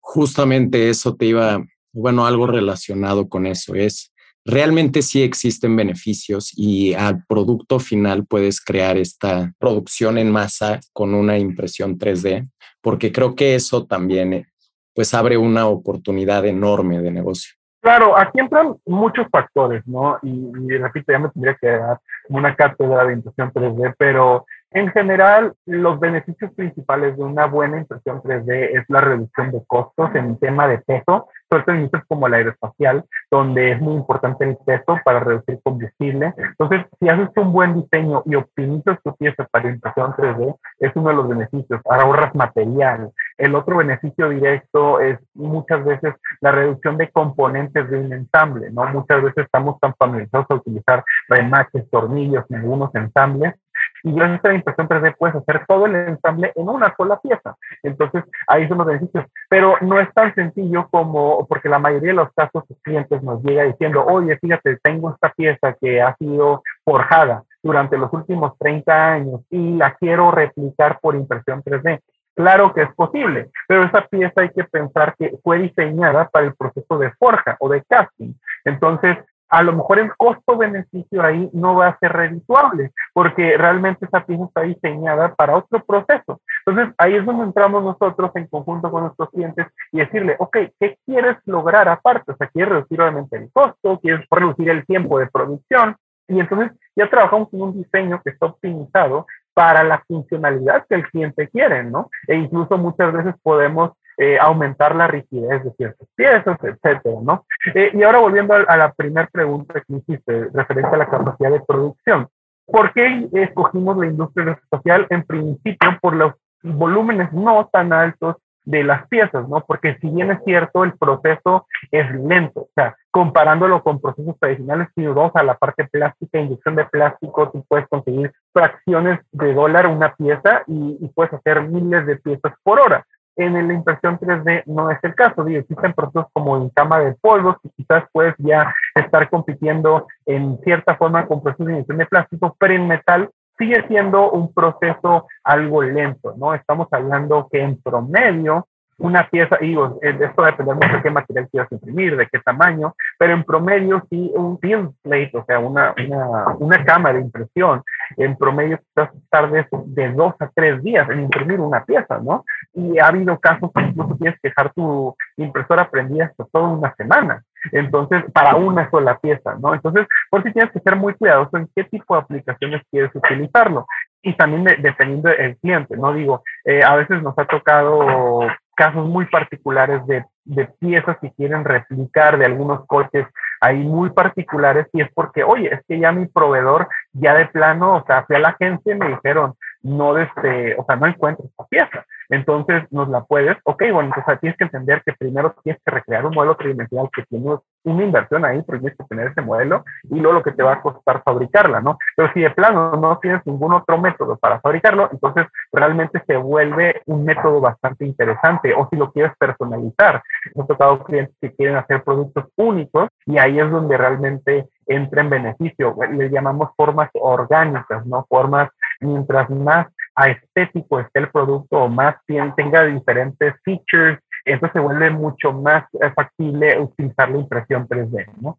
Justamente 0.00 0.88
eso 0.88 1.16
te 1.16 1.26
iba, 1.26 1.58
bueno, 1.92 2.24
algo 2.24 2.46
relacionado 2.46 3.28
con 3.28 3.46
eso 3.46 3.74
es 3.74 4.12
realmente 4.46 5.02
sí 5.02 5.22
existen 5.22 5.76
beneficios 5.76 6.52
y 6.56 6.94
al 6.94 7.24
producto 7.26 7.78
final 7.78 8.24
puedes 8.26 8.60
crear 8.60 8.96
esta 8.96 9.52
producción 9.58 10.18
en 10.18 10.30
masa 10.30 10.80
con 10.92 11.14
una 11.14 11.36
impresión 11.36 11.98
3D, 11.98 12.48
porque 12.80 13.12
creo 13.12 13.34
que 13.34 13.56
eso 13.56 13.86
también 13.86 14.32
eh, 14.32 14.46
pues 14.94 15.12
abre 15.12 15.36
una 15.36 15.66
oportunidad 15.66 16.46
enorme 16.46 17.00
de 17.00 17.10
negocio. 17.10 17.54
Claro, 17.80 18.18
aquí 18.18 18.40
entran 18.40 18.74
muchos 18.84 19.26
factores, 19.30 19.86
¿no? 19.86 20.18
Y, 20.22 20.30
y 20.30 20.78
repito, 20.78 21.12
ya 21.12 21.18
me 21.18 21.28
tendría 21.28 21.56
que 21.60 21.68
dar 21.68 22.00
una 22.28 22.56
cátedra 22.56 23.04
de 23.04 23.12
impresión 23.12 23.52
3D, 23.52 23.94
pero 23.98 24.46
en 24.72 24.90
general, 24.90 25.54
los 25.64 25.98
beneficios 26.00 26.52
principales 26.54 27.16
de 27.16 27.22
una 27.22 27.46
buena 27.46 27.78
impresión 27.78 28.20
3D 28.20 28.70
es 28.78 28.84
la 28.88 29.00
reducción 29.00 29.52
de 29.52 29.62
costos 29.66 30.14
en 30.14 30.38
tema 30.38 30.66
de 30.66 30.78
peso, 30.78 31.28
sobre 31.48 31.62
todo 31.62 31.74
en 31.74 31.82
industrias 31.82 32.06
como 32.08 32.28
la 32.28 32.38
aeroespacial, 32.38 33.04
donde 33.30 33.72
es 33.72 33.80
muy 33.80 33.94
importante 33.94 34.44
el 34.44 34.56
peso 34.66 34.98
para 35.04 35.20
reducir 35.20 35.60
combustible. 35.62 36.34
Entonces, 36.36 36.84
si 36.98 37.08
haces 37.08 37.28
un 37.36 37.52
buen 37.52 37.74
diseño 37.80 38.22
y 38.26 38.34
optimizas 38.34 38.98
tu 39.02 39.14
pieza 39.16 39.46
para 39.50 39.70
impresión 39.70 40.12
3D, 40.12 40.56
es 40.80 40.92
uno 40.96 41.10
de 41.10 41.14
los 41.14 41.28
beneficios. 41.28 41.80
Ahorras 41.88 42.34
material. 42.34 43.12
El 43.38 43.54
otro 43.54 43.76
beneficio 43.76 44.28
directo 44.28 45.00
es 45.00 45.18
muchas 45.34 45.84
veces 45.84 46.14
la 46.40 46.50
reducción 46.50 46.96
de 46.96 47.10
componentes 47.10 47.88
de 47.88 47.98
un 47.98 48.12
ensamble, 48.12 48.70
¿no? 48.70 48.84
Muchas 48.86 49.22
veces 49.22 49.44
estamos 49.44 49.78
tan 49.80 49.94
familiarizados 49.94 50.46
a 50.50 50.54
utilizar 50.54 51.04
remaches, 51.28 51.88
tornillos 51.90 52.44
en 52.50 52.56
algunos 52.56 52.94
ensambles 52.94 53.54
y 54.02 54.12
gracias 54.12 54.44
a 54.44 54.48
la 54.48 54.54
impresión 54.54 54.88
3D 54.88 55.14
puedes 55.18 55.36
hacer 55.36 55.64
todo 55.66 55.86
el 55.86 55.94
ensamble 55.94 56.52
en 56.54 56.68
una 56.68 56.94
sola 56.96 57.18
pieza. 57.20 57.56
Entonces, 57.82 58.24
ahí 58.46 58.68
son 58.68 58.78
los 58.78 58.86
beneficios. 58.86 59.24
Pero 59.48 59.76
no 59.80 60.00
es 60.00 60.12
tan 60.14 60.34
sencillo 60.34 60.88
como, 60.90 61.46
porque 61.46 61.68
la 61.68 61.78
mayoría 61.78 62.10
de 62.10 62.16
los 62.16 62.32
casos, 62.34 62.64
los 62.68 62.78
clientes 62.82 63.22
nos 63.22 63.42
llega 63.42 63.64
diciendo, 63.64 64.04
oye, 64.04 64.36
fíjate, 64.38 64.78
tengo 64.82 65.10
esta 65.10 65.30
pieza 65.30 65.74
que 65.80 66.00
ha 66.00 66.14
sido 66.16 66.62
forjada 66.84 67.42
durante 67.62 67.98
los 67.98 68.12
últimos 68.12 68.56
30 68.58 69.12
años 69.12 69.40
y 69.50 69.76
la 69.76 69.94
quiero 69.94 70.30
replicar 70.30 70.98
por 71.00 71.14
impresión 71.14 71.62
3D. 71.62 72.00
Claro 72.34 72.74
que 72.74 72.82
es 72.82 72.94
posible, 72.94 73.50
pero 73.66 73.84
esa 73.84 74.02
pieza 74.02 74.42
hay 74.42 74.50
que 74.50 74.64
pensar 74.64 75.16
que 75.18 75.38
fue 75.42 75.58
diseñada 75.58 76.28
para 76.28 76.44
el 76.44 76.54
proceso 76.54 76.98
de 76.98 77.10
forja 77.12 77.56
o 77.60 77.70
de 77.70 77.82
casting. 77.84 78.34
Entonces, 78.64 79.16
a 79.48 79.62
lo 79.62 79.72
mejor 79.72 79.98
el 79.98 80.14
costo-beneficio 80.16 81.22
ahí 81.22 81.48
no 81.52 81.76
va 81.76 81.88
a 81.88 81.98
ser 81.98 82.12
redituable, 82.12 82.92
porque 83.12 83.56
realmente 83.56 84.06
esa 84.06 84.24
pieza 84.24 84.44
está 84.44 84.62
diseñada 84.62 85.34
para 85.34 85.56
otro 85.56 85.82
proceso. 85.84 86.40
Entonces, 86.66 86.94
ahí 86.98 87.14
es 87.14 87.24
donde 87.24 87.44
entramos 87.44 87.84
nosotros 87.84 88.30
en 88.34 88.46
conjunto 88.48 88.90
con 88.90 89.04
nuestros 89.04 89.30
clientes 89.30 89.66
y 89.92 89.98
decirle, 89.98 90.36
ok, 90.38 90.56
¿qué 90.80 90.98
quieres 91.06 91.36
lograr 91.46 91.88
aparte? 91.88 92.32
O 92.32 92.36
sea, 92.36 92.48
¿quieres 92.48 92.72
reducir 92.72 93.00
obviamente 93.00 93.36
el 93.36 93.50
costo? 93.52 94.00
¿Quieres 94.00 94.26
reducir 94.30 94.68
el 94.70 94.84
tiempo 94.84 95.18
de 95.18 95.26
producción? 95.26 95.96
Y 96.28 96.40
entonces 96.40 96.72
ya 96.96 97.08
trabajamos 97.08 97.48
en 97.52 97.62
un 97.62 97.76
diseño 97.76 98.20
que 98.22 98.30
está 98.30 98.46
optimizado 98.46 99.26
para 99.54 99.84
la 99.84 100.02
funcionalidad 100.06 100.84
que 100.88 100.96
el 100.96 101.08
cliente 101.08 101.48
quiere, 101.48 101.84
¿no? 101.84 102.10
E 102.26 102.34
incluso 102.34 102.76
muchas 102.76 103.12
veces 103.12 103.34
podemos 103.42 103.92
eh, 104.18 104.38
aumentar 104.40 104.94
la 104.96 105.06
rigidez 105.06 105.62
de 105.62 105.72
ciertas 105.72 106.08
piezas, 106.14 106.58
etcétera, 106.62 107.16
¿no? 107.22 107.44
Eh, 107.74 107.90
y 107.92 108.02
ahora 108.02 108.18
volviendo 108.18 108.54
a, 108.54 108.76
la 108.76 108.92
primera 108.92 109.28
pregunta 109.30 109.82
que 109.86 109.94
hiciste, 109.94 110.48
referente 110.54 110.94
a 110.94 110.98
la 110.98 111.10
capacidad 111.10 111.50
de 111.50 111.60
producción. 111.60 112.28
¿Por 112.64 112.92
qué 112.94 113.28
escogimos 113.32 113.96
la 113.98 114.06
industria 114.06 114.52
espacial? 114.52 115.06
En 115.10 115.22
principio, 115.22 115.98
por 116.00 116.16
los 116.16 116.32
volúmenes 116.62 117.32
no 117.32 117.68
tan 117.70 117.92
altos 117.92 118.36
de 118.64 118.82
las 118.82 119.06
piezas, 119.08 119.48
¿no? 119.48 119.64
Porque 119.64 119.96
si 120.00 120.08
bien 120.10 120.30
es 120.32 120.40
cierto, 120.44 120.82
el 120.82 120.94
proceso 120.98 121.66
es 121.92 122.10
lento, 122.14 122.62
o 122.62 122.70
sea, 122.74 122.96
comparándolo 123.12 123.82
con 123.82 124.00
procesos 124.00 124.36
tradicionales, 124.40 124.88
si 124.94 125.04
dos 125.04 125.30
a 125.34 125.44
la 125.44 125.54
parte 125.54 125.84
plástica, 125.84 126.40
inyección 126.40 126.74
de 126.74 126.84
plástico, 126.86 127.48
tú 127.50 127.64
puedes 127.68 127.86
conseguir 127.88 128.32
fracciones 128.52 129.20
de 129.30 129.54
dólar 129.54 129.86
una 129.86 130.14
pieza 130.14 130.64
y, 130.66 130.98
y 131.00 131.08
puedes 131.14 131.32
hacer 131.32 131.62
miles 131.62 132.06
de 132.06 132.16
piezas 132.16 132.54
por 132.64 132.80
hora. 132.80 133.06
En 133.36 133.52
la 133.68 133.74
impresión 133.74 134.18
3D 134.18 134.62
no 134.66 134.90
es 134.90 134.98
el 135.02 135.14
caso, 135.14 135.44
digo, 135.44 135.60
existen 135.60 135.92
procesos 135.92 136.26
como 136.32 136.56
en 136.56 136.70
cama 136.70 137.00
de 137.00 137.14
polvos 137.14 137.56
y 137.62 137.70
quizás 137.70 138.04
puedes 138.12 138.34
ya 138.38 138.74
estar 138.94 139.28
compitiendo 139.28 140.06
en 140.24 140.58
cierta 140.64 140.96
forma 140.96 141.26
con 141.26 141.42
procesos 141.42 141.66
de 141.66 141.72
inyección 141.74 141.98
de 141.98 142.06
plástico, 142.06 142.56
pero 142.58 142.74
en 142.74 142.88
metal 142.88 143.30
sigue 143.58 143.86
siendo 143.88 144.30
un 144.30 144.52
proceso 144.52 145.26
algo 145.44 145.82
lento, 145.82 146.34
¿no? 146.36 146.54
Estamos 146.54 146.88
hablando 146.90 147.48
que 147.50 147.60
en 147.60 147.80
promedio 147.80 148.66
una 148.98 149.28
pieza, 149.28 149.58
y 149.60 149.68
digo, 149.68 149.98
esto 150.00 150.40
va 150.42 150.48
a 150.48 150.50
depender 150.52 150.74
mucho 150.74 150.96
de 150.96 151.02
qué 151.02 151.10
material 151.10 151.48
quieras 151.50 151.70
imprimir, 151.70 152.16
de 152.16 152.26
qué 152.28 152.38
tamaño, 152.38 152.94
pero 153.18 153.34
en 153.34 153.44
promedio 153.44 154.02
sí 154.08 154.32
un 154.34 154.58
film 154.58 154.92
plate, 155.02 155.32
o 155.34 155.44
sea, 155.44 155.58
una, 155.58 155.94
una, 156.06 156.56
una 156.58 156.84
cámara 156.84 157.18
de 157.18 157.24
impresión, 157.24 157.82
en 158.16 158.36
promedio 158.36 158.80
tardes 159.28 159.66
de 159.70 160.12
dos 160.12 160.34
a 160.40 160.48
tres 160.54 160.82
días 160.82 161.08
en 161.10 161.20
imprimir 161.20 161.60
una 161.60 161.84
pieza, 161.84 162.18
¿no? 162.18 162.44
Y 162.76 162.98
ha 162.98 163.06
habido 163.06 163.38
casos 163.40 163.70
que 163.74 163.82
incluso 163.82 164.16
tienes 164.16 164.38
que 164.40 164.48
dejar 164.48 164.72
tu 164.74 165.16
impresora 165.38 165.90
prendida 165.90 166.26
hasta 166.26 166.44
toda 166.52 166.68
una 166.68 166.94
semana. 166.94 167.42
Entonces, 167.72 168.22
para 168.32 168.54
una 168.54 168.90
sola 168.90 169.18
pieza, 169.18 169.56
¿no? 169.60 169.74
Entonces, 169.74 170.06
por 170.30 170.42
si 170.42 170.52
tienes 170.52 170.70
que 170.72 170.80
ser 170.80 170.94
muy 170.94 171.14
cuidadoso 171.14 171.56
en 171.56 171.68
qué 171.74 171.84
tipo 171.84 172.14
de 172.14 172.20
aplicaciones 172.20 172.82
quieres 172.90 173.10
utilizarlo. 173.14 173.86
Y 174.22 174.34
también 174.36 174.64
dependiendo 174.82 175.30
del 175.30 175.56
cliente, 175.56 175.96
¿no? 175.96 176.12
Digo, 176.12 176.42
eh, 176.64 176.82
a 176.84 176.96
veces 176.96 177.22
nos 177.22 177.36
ha 177.38 177.46
tocado 177.46 178.40
casos 178.76 179.06
muy 179.06 179.24
particulares 179.24 180.06
de, 180.06 180.24
de, 180.44 180.66
piezas 180.78 181.16
que 181.20 181.32
quieren 181.32 181.64
replicar 181.64 182.36
de 182.38 182.44
algunos 182.44 182.86
coches 182.86 183.26
ahí 183.60 183.78
muy 183.78 184.10
particulares 184.10 184.86
y 184.92 185.00
es 185.00 185.08
porque, 185.14 185.42
oye, 185.42 185.72
es 185.72 185.80
que 185.88 185.98
ya 185.98 186.12
mi 186.12 186.26
proveedor 186.26 186.88
ya 187.12 187.34
de 187.34 187.46
plano, 187.46 187.96
o 187.96 188.04
sea, 188.06 188.24
fui 188.24 188.36
a 188.36 188.40
la 188.40 188.48
agencia 188.50 188.94
y 188.94 188.98
me 188.98 189.08
dijeron, 189.08 189.54
no, 189.82 190.12
desde, 190.12 190.76
o 190.78 190.84
sea, 190.84 190.96
no 190.96 191.06
encuentro 191.06 191.46
esta 191.46 191.64
pieza. 191.64 192.04
Entonces, 192.28 192.84
nos 192.90 193.08
la 193.08 193.24
puedes, 193.24 193.56
ok, 193.64 193.82
bueno, 193.92 194.10
entonces 194.14 194.40
tienes 194.40 194.58
que 194.58 194.64
entender 194.64 195.02
que 195.04 195.12
primero 195.12 195.54
tienes 195.62 195.80
que 195.84 195.90
recrear 195.90 196.26
un 196.26 196.34
modelo 196.34 196.56
tridimensional 196.56 197.08
que 197.14 197.22
tiene 197.24 197.56
una 197.84 198.04
inversión 198.04 198.44
ahí, 198.44 198.62
porque 198.62 198.80
tienes 198.80 198.98
que 198.98 199.04
tener 199.04 199.28
ese 199.28 199.42
modelo 199.42 199.84
y 200.04 200.16
luego 200.16 200.38
lo 200.38 200.42
que 200.42 200.52
te 200.52 200.62
va 200.62 200.74
a 200.74 200.82
costar 200.82 201.22
fabricarla, 201.24 201.80
¿no? 201.80 201.98
Pero 202.16 202.32
si 202.32 202.40
de 202.40 202.50
plano 202.50 202.96
no 202.96 203.18
tienes 203.18 203.46
ningún 203.46 203.72
otro 203.72 203.98
método 203.98 204.36
para 204.36 204.60
fabricarlo, 204.60 205.08
entonces 205.12 205.46
realmente 205.72 206.22
se 206.26 206.36
vuelve 206.36 207.02
un 207.06 207.24
método 207.24 207.60
bastante 207.60 208.04
interesante. 208.04 208.74
O 208.74 208.88
si 208.90 208.96
lo 208.96 209.12
quieres 209.12 209.32
personalizar, 209.38 210.22
he 210.54 210.64
tocado 210.64 211.02
clientes 211.04 211.34
que 211.40 211.54
quieren 211.54 211.76
hacer 211.76 212.02
productos 212.02 212.46
únicos 212.56 213.08
y 213.24 213.38
ahí 213.38 213.58
es 213.58 213.70
donde 213.70 213.96
realmente 213.96 214.68
entra 214.86 215.22
en 215.22 215.30
beneficio. 215.30 215.96
Le 216.10 216.30
llamamos 216.30 216.70
formas 216.76 217.10
orgánicas, 217.14 218.04
¿no? 218.06 218.24
Formas, 218.28 218.70
mientras 219.00 219.50
más 219.50 219.86
estético 220.24 221.00
esté 221.00 221.20
el 221.20 221.30
producto 221.30 221.76
o 221.76 221.88
más 221.88 222.16
bien 222.26 222.54
tenga 222.56 222.84
diferentes 222.84 223.54
features, 223.64 224.18
entonces 224.44 224.72
se 224.74 224.80
vuelve 224.80 225.10
mucho 225.10 225.52
más 225.52 225.84
eh, 226.00 226.10
factible 226.14 226.80
utilizar 226.80 227.30
la 227.30 227.38
impresión 227.38 227.86
3D, 227.86 228.26
¿no? 228.40 228.58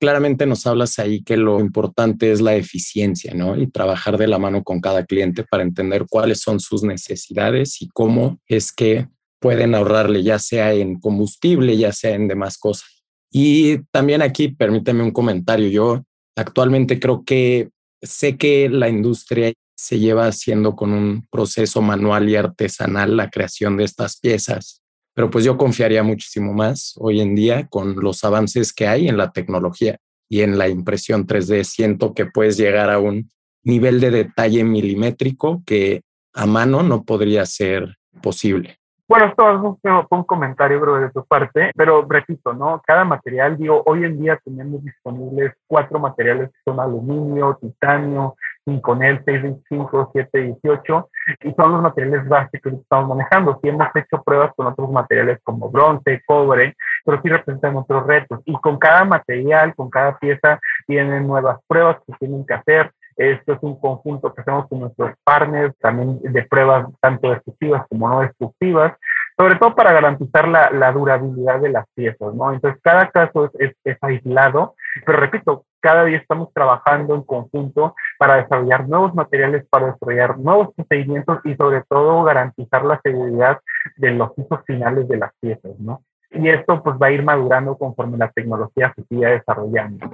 Claramente 0.00 0.46
nos 0.46 0.66
hablas 0.66 0.98
ahí 0.98 1.22
que 1.22 1.36
lo 1.36 1.60
importante 1.60 2.32
es 2.32 2.40
la 2.40 2.54
eficiencia, 2.54 3.34
¿no? 3.34 3.56
Y 3.56 3.66
trabajar 3.66 4.16
de 4.16 4.26
la 4.26 4.38
mano 4.38 4.62
con 4.62 4.80
cada 4.80 5.04
cliente 5.04 5.44
para 5.44 5.62
entender 5.62 6.06
cuáles 6.08 6.40
son 6.40 6.58
sus 6.58 6.82
necesidades 6.82 7.82
y 7.82 7.88
cómo 7.88 8.38
es 8.46 8.72
que 8.72 9.08
pueden 9.40 9.74
ahorrarle, 9.74 10.22
ya 10.22 10.38
sea 10.38 10.72
en 10.72 10.98
combustible, 10.98 11.76
ya 11.76 11.92
sea 11.92 12.14
en 12.14 12.28
demás 12.28 12.56
cosas. 12.58 13.04
Y 13.30 13.78
también 13.90 14.22
aquí, 14.22 14.48
permíteme 14.48 15.02
un 15.02 15.12
comentario, 15.12 15.68
yo 15.68 16.02
actualmente 16.36 16.98
creo 16.98 17.22
que 17.24 17.70
sé 18.02 18.36
que 18.36 18.68
la 18.68 18.88
industria 18.88 19.52
se 19.80 19.98
lleva 19.98 20.26
haciendo 20.26 20.76
con 20.76 20.92
un 20.92 21.26
proceso 21.30 21.80
manual 21.80 22.28
y 22.28 22.36
artesanal 22.36 23.16
la 23.16 23.30
creación 23.30 23.78
de 23.78 23.84
estas 23.84 24.20
piezas, 24.20 24.82
pero 25.14 25.30
pues 25.30 25.42
yo 25.42 25.56
confiaría 25.56 26.02
muchísimo 26.02 26.52
más 26.52 26.94
hoy 26.98 27.22
en 27.22 27.34
día 27.34 27.66
con 27.66 27.96
los 27.96 28.22
avances 28.22 28.74
que 28.74 28.86
hay 28.86 29.08
en 29.08 29.16
la 29.16 29.32
tecnología 29.32 29.96
y 30.28 30.42
en 30.42 30.58
la 30.58 30.68
impresión 30.68 31.26
3D. 31.26 31.64
Siento 31.64 32.12
que 32.12 32.26
puedes 32.26 32.58
llegar 32.58 32.90
a 32.90 32.98
un 32.98 33.30
nivel 33.64 34.00
de 34.00 34.10
detalle 34.10 34.64
milimétrico 34.64 35.62
que 35.64 36.02
a 36.34 36.44
mano 36.44 36.82
no 36.82 37.04
podría 37.04 37.46
ser 37.46 37.96
posible. 38.20 38.76
Bueno, 39.08 39.26
esto 39.26 39.50
es 39.50 40.06
un, 40.10 40.24
comentario, 40.24 40.78
de 40.78 41.10
tu 41.10 41.24
parte, 41.24 41.72
pero 41.74 42.06
repito, 42.08 42.52
¿no? 42.52 42.80
Cada 42.86 43.04
material, 43.04 43.56
digo, 43.56 43.82
hoy 43.86 44.04
en 44.04 44.20
día 44.20 44.38
tenemos 44.44 44.84
disponibles 44.84 45.54
cuatro 45.66 45.98
materiales 45.98 46.50
que 46.50 46.58
son 46.64 46.78
aluminio, 46.78 47.58
titanio, 47.60 48.36
5NEL, 48.70 49.24
625, 49.24 50.10
718, 50.14 51.10
y 51.42 51.52
son 51.52 51.72
los 51.72 51.82
materiales 51.82 52.28
básicos 52.28 52.72
que 52.72 52.78
estamos 52.78 53.08
manejando. 53.08 53.58
Sí 53.62 53.68
hemos 53.68 53.88
hecho 53.94 54.22
pruebas 54.22 54.52
con 54.56 54.66
otros 54.66 54.90
materiales 54.90 55.38
como 55.42 55.70
bronce, 55.70 56.22
cobre, 56.26 56.76
pero 57.04 57.20
sí 57.22 57.28
representan 57.28 57.76
otros 57.76 58.06
retos. 58.06 58.40
Y 58.44 58.54
con 58.60 58.78
cada 58.78 59.04
material, 59.04 59.74
con 59.74 59.90
cada 59.90 60.18
pieza, 60.18 60.60
tienen 60.86 61.26
nuevas 61.26 61.58
pruebas 61.66 61.98
que 62.06 62.12
tienen 62.18 62.46
que 62.46 62.54
hacer. 62.54 62.92
Esto 63.16 63.52
es 63.52 63.58
un 63.62 63.78
conjunto 63.78 64.32
que 64.32 64.40
hacemos 64.40 64.66
con 64.68 64.80
nuestros 64.80 65.12
partners, 65.24 65.76
también 65.78 66.20
de 66.22 66.42
pruebas 66.44 66.86
tanto 67.00 67.30
destructivas 67.30 67.86
como 67.88 68.08
no 68.08 68.20
destructivas, 68.20 68.94
sobre 69.36 69.56
todo 69.56 69.74
para 69.74 69.92
garantizar 69.92 70.48
la, 70.48 70.70
la 70.70 70.92
durabilidad 70.92 71.60
de 71.60 71.70
las 71.70 71.86
piezas, 71.94 72.34
¿no? 72.34 72.52
Entonces, 72.52 72.80
cada 72.82 73.10
caso 73.10 73.50
es, 73.58 73.72
es, 73.84 73.96
aislado, 74.02 74.74
pero 75.06 75.18
repito, 75.18 75.64
cada 75.80 76.04
día 76.04 76.18
estamos 76.18 76.52
trabajando 76.52 77.14
en 77.14 77.22
conjunto 77.22 77.94
para 78.18 78.36
desarrollar 78.36 78.88
nuevos 78.88 79.14
materiales, 79.14 79.64
para 79.68 79.92
desarrollar 79.92 80.38
nuevos 80.38 80.68
procedimientos 80.74 81.38
y 81.44 81.54
sobre 81.54 81.82
todo 81.88 82.22
garantizar 82.22 82.84
la 82.84 83.00
seguridad 83.02 83.58
de 83.96 84.12
los 84.12 84.30
usos 84.36 84.60
finales 84.66 85.08
de 85.08 85.16
las 85.16 85.32
piezas, 85.40 85.78
¿no? 85.78 86.02
Y 86.32 86.48
esto 86.48 86.82
pues 86.82 86.96
va 86.96 87.08
a 87.08 87.12
ir 87.12 87.24
madurando 87.24 87.76
conforme 87.76 88.16
la 88.16 88.30
tecnología 88.30 88.92
se 88.94 89.04
siga 89.04 89.30
desarrollando. 89.30 90.06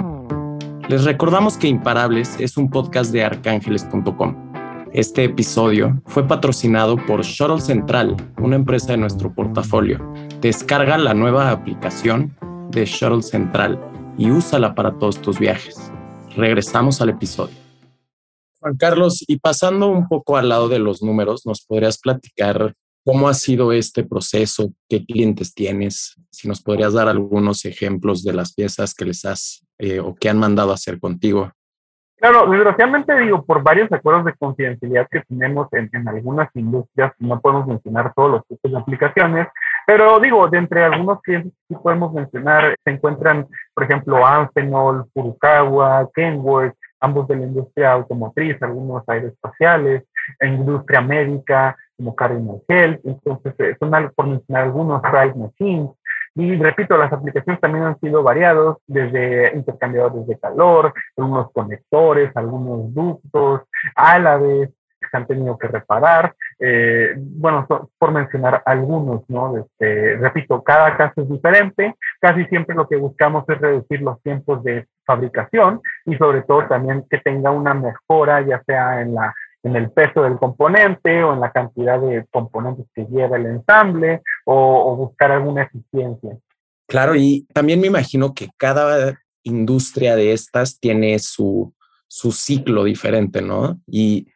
Les 0.89 1.05
recordamos 1.05 1.59
que 1.59 1.69
Imparables 1.69 2.41
es 2.41 2.57
un 2.57 2.71
podcast 2.71 3.13
de 3.13 3.25
arcángeles.com. 3.25 4.35
Este 4.93 5.25
episodio 5.25 6.01
fue 6.07 6.27
patrocinado 6.27 6.97
por 6.97 7.23
Shuttle 7.23 7.61
Central, 7.61 8.17
una 8.39 8.57
empresa 8.57 8.93
de 8.93 8.99
nuestro 8.99 9.31
portafolio. 9.35 9.99
Descarga 10.41 10.97
la 10.97 11.13
nueva 11.13 11.51
aplicación 11.51 12.35
de 12.71 12.87
Shuttle 12.87 13.23
Central 13.23 13.79
y 14.19 14.31
úsala 14.31 14.75
para 14.75 14.93
todos 14.93 15.21
tus 15.21 15.39
viajes. 15.39 15.93
Regresamos 16.37 17.01
al 17.01 17.11
episodio. 17.11 17.57
Juan 18.61 18.77
Carlos, 18.77 19.25
y 19.27 19.39
pasando 19.39 19.89
un 19.89 20.09
poco 20.09 20.37
al 20.37 20.49
lado 20.49 20.69
de 20.69 20.79
los 20.79 21.03
números, 21.03 21.47
¿nos 21.47 21.65
podrías 21.65 21.99
platicar 21.99 22.75
cómo 23.05 23.29
ha 23.29 23.35
sido 23.35 23.73
este 23.73 24.03
proceso? 24.03 24.73
¿Qué 24.89 25.05
clientes 25.05 25.55
tienes? 25.55 26.17
Si 26.31 26.49
nos 26.49 26.63
podrías 26.63 26.95
dar 26.95 27.09
algunos 27.09 27.65
ejemplos 27.65 28.25
de 28.25 28.33
las 28.33 28.55
piezas 28.55 28.95
que 28.95 29.05
les 29.05 29.25
has 29.25 29.65
eh, 29.79 30.01
o 30.01 30.15
que 30.15 30.29
han 30.29 30.39
mandado 30.39 30.71
a 30.71 30.75
hacer 30.75 30.99
contigo. 30.99 31.53
Claro, 32.17 32.51
desgraciadamente 32.51 33.15
digo, 33.21 33.45
por 33.45 33.63
varios 33.63 33.93
acuerdos 33.93 34.25
de 34.25 34.33
confidencialidad 34.35 35.07
que 35.11 35.21
tenemos 35.29 35.69
en, 35.73 35.91
en, 35.93 36.09
algunas 36.09 36.49
industrias, 36.55 37.13
no 37.19 37.39
podemos 37.41 37.67
mencionar 37.67 38.15
todos 38.17 38.31
los 38.31 38.47
tipos 38.47 38.73
de 38.73 38.79
aplicaciones, 38.79 39.49
pero 39.87 40.19
digo, 40.19 40.49
de 40.49 40.59
entre 40.59 40.85
algunos 40.85 41.21
clientes 41.23 41.53
que 41.69 41.77
podemos 41.77 42.13
mencionar, 42.13 42.75
se 42.85 42.91
encuentran, 42.91 43.47
por 43.73 43.85
ejemplo, 43.85 44.27
Amphenol, 44.27 45.07
Furukawa, 45.15 46.09
Kenworth, 46.15 46.75
ambos 47.01 47.29
de 47.29 47.37
la 47.37 47.45
industria 47.45 47.93
automotriz, 47.93 48.61
algunos 48.63 49.09
aeroespaciales, 49.09 50.05
industria 50.43 51.01
médica, 51.01 51.77
como 51.97 52.15
Cardinal 52.15 52.61
Health, 52.69 53.01
entonces 53.05 53.55
eh, 53.59 53.77
son 53.79 53.91
por 54.15 54.27
mencionar 54.27 54.65
algunos, 54.65 55.03
Ride 55.03 55.35
Machines, 55.35 55.91
y 56.35 56.55
repito, 56.57 56.99
las 56.99 57.11
aplicaciones 57.13 57.61
también 57.63 57.85
han 57.85 57.99
sido 57.99 58.23
variados, 58.23 58.77
desde 58.87 59.57
intercambiadores 59.57 60.27
de 60.27 60.39
calor, 60.39 60.93
algunos 61.17 61.51
conectores, 61.53 62.31
algunos 62.35 62.93
ductos, 62.93 63.63
álaves 63.95 64.69
que 64.69 64.77
se 65.11 65.17
han 65.17 65.27
tenido 65.27 65.59
que 65.59 65.69
reparar. 65.69 66.35
Eh, 66.59 67.15
bueno, 67.17 67.67
por 67.99 68.13
mencionar 68.13 68.63
algunos, 68.65 69.23
¿no? 69.29 69.57
Este, 69.59 70.17
repito, 70.17 70.63
cada 70.63 70.97
caso 70.97 71.23
es 71.23 71.29
diferente. 71.29 71.95
Casi 72.21 72.45
siempre 72.47 72.75
lo 72.75 72.89
que 72.89 72.97
buscamos 72.97 73.45
es 73.49 73.59
reducir 73.61 74.03
los 74.03 74.21
tiempos 74.23 74.63
de 74.65 74.87
fabricación 75.05 75.81
y 76.05 76.17
sobre 76.17 76.43
todo 76.43 76.67
también 76.67 77.07
que 77.09 77.19
tenga 77.19 77.51
una 77.51 77.75
mejora, 77.75 78.41
ya 78.43 78.63
sea 78.67 79.01
en 79.01 79.15
la 79.15 79.35
en 79.67 79.75
el 79.75 79.91
peso 79.91 80.23
del 80.23 80.39
componente 80.39 81.25
o 81.25 81.35
en 81.35 81.41
la 81.41 81.51
cantidad 81.51 82.01
de 82.01 82.25
componentes 82.31 82.87
que 82.95 83.05
lleva 83.07 83.37
el 83.37 83.47
ensamble 83.47 84.23
o, 84.45 84.95
buscar 84.97 85.33
alguna 85.33 85.63
eficiencia. 85.65 86.39
Claro, 86.87 87.17
y 87.17 87.47
también 87.53 87.81
me 87.81 87.89
imagino 87.89 88.33
que 88.33 88.49
cada 88.57 89.19
industria 89.43 90.15
de 90.15 90.33
estas 90.33 90.79
tiene 90.79 91.19
su, 91.19 91.75
su 92.07 92.31
ciclo 92.31 92.85
diferente, 92.85 93.43
¿no? 93.43 93.81
Y 93.89 94.29